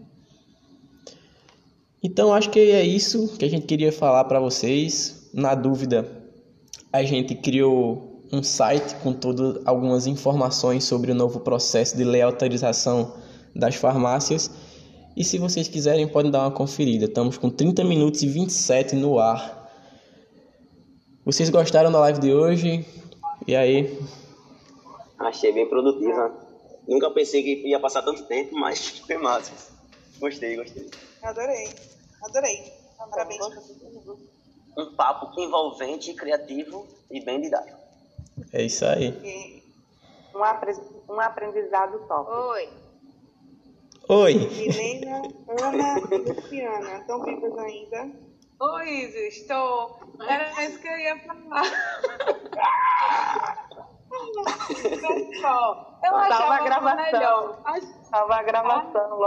Então 2.02 2.34
acho 2.34 2.50
que 2.50 2.60
é 2.60 2.84
isso 2.84 3.38
que 3.38 3.46
a 3.46 3.50
gente 3.50 3.66
queria 3.66 3.92
falar 3.92 4.24
para 4.26 4.40
vocês. 4.40 5.30
Na 5.34 5.54
dúvida, 5.54 6.10
a 6.92 7.04
gente 7.04 7.36
criou 7.36 8.22
um 8.32 8.42
site 8.42 8.96
com 9.04 9.14
todas 9.14 9.66
algumas 9.66 10.08
informações 10.08 10.84
sobre 10.84 11.12
o 11.12 11.16
novo 11.16 11.40
processo 11.42 11.98
de 11.98 12.04
lei 12.04 12.22
autorização 12.22 13.14
das 13.56 13.76
farmácias. 13.76 14.50
E 15.16 15.24
se 15.24 15.38
vocês 15.38 15.68
quiserem, 15.68 16.08
podem 16.08 16.32
dar 16.32 16.42
uma 16.42 16.52
conferida. 16.52 17.06
Estamos 17.06 17.38
com 17.38 17.50
30 17.50 17.84
minutos 17.84 18.24
e 18.24 18.28
27 18.28 18.96
no 18.96 19.20
ar. 19.20 19.70
Vocês 21.26 21.50
gostaram 21.50 21.92
da 21.92 22.00
live 22.00 22.20
de 22.20 22.34
hoje? 22.34 22.86
E 23.46 23.56
aí? 23.56 24.00
Achei 25.18 25.52
bem 25.52 25.68
produtiva. 25.68 26.34
Nunca 26.88 27.12
pensei 27.12 27.44
que 27.44 27.68
ia 27.68 27.80
passar 27.80 28.02
tanto 28.02 28.24
tempo, 28.24 28.56
mas 28.56 29.00
foi 29.06 29.18
massa. 29.18 29.52
Gostei, 30.20 30.56
gostei. 30.56 30.88
Adorei. 31.24 31.70
Adorei. 32.24 32.74
Parabéns. 33.10 33.40
Um 34.78 34.96
papo 34.96 35.40
envolvente, 35.40 36.14
criativo 36.14 36.88
e 37.12 37.24
bem 37.24 37.42
didático. 37.42 37.78
É 38.54 38.64
isso 38.64 38.86
aí. 38.86 39.64
Um, 40.34 40.44
apre- 40.44 40.76
um 41.10 41.20
aprendizado 41.20 42.00
top. 42.08 42.32
Oi. 42.32 42.70
Oi. 44.10 44.34
Milena, 44.34 45.22
Ana 45.62 46.00
e 46.12 46.18
Luciana. 46.18 46.98
Estão 47.00 47.24
vivas 47.24 47.58
ainda? 47.58 48.12
Oi, 48.62 48.90
Isis, 48.90 49.38
estou. 49.42 50.00
Era 50.28 50.66
isso 50.66 50.80
que 50.80 50.88
eu 50.88 50.98
ia 51.00 51.20
falar. 51.20 51.64
Então, 54.12 55.42
só, 55.42 56.00
eu 56.04 56.12
Tava 56.12 56.18
achava 56.26 56.54
a 56.56 56.64
gravação. 56.64 57.12
melhor. 57.12 57.64
Tava 58.12 58.36
a 58.36 58.44
gravação 58.44 59.10
logo. 59.12 59.24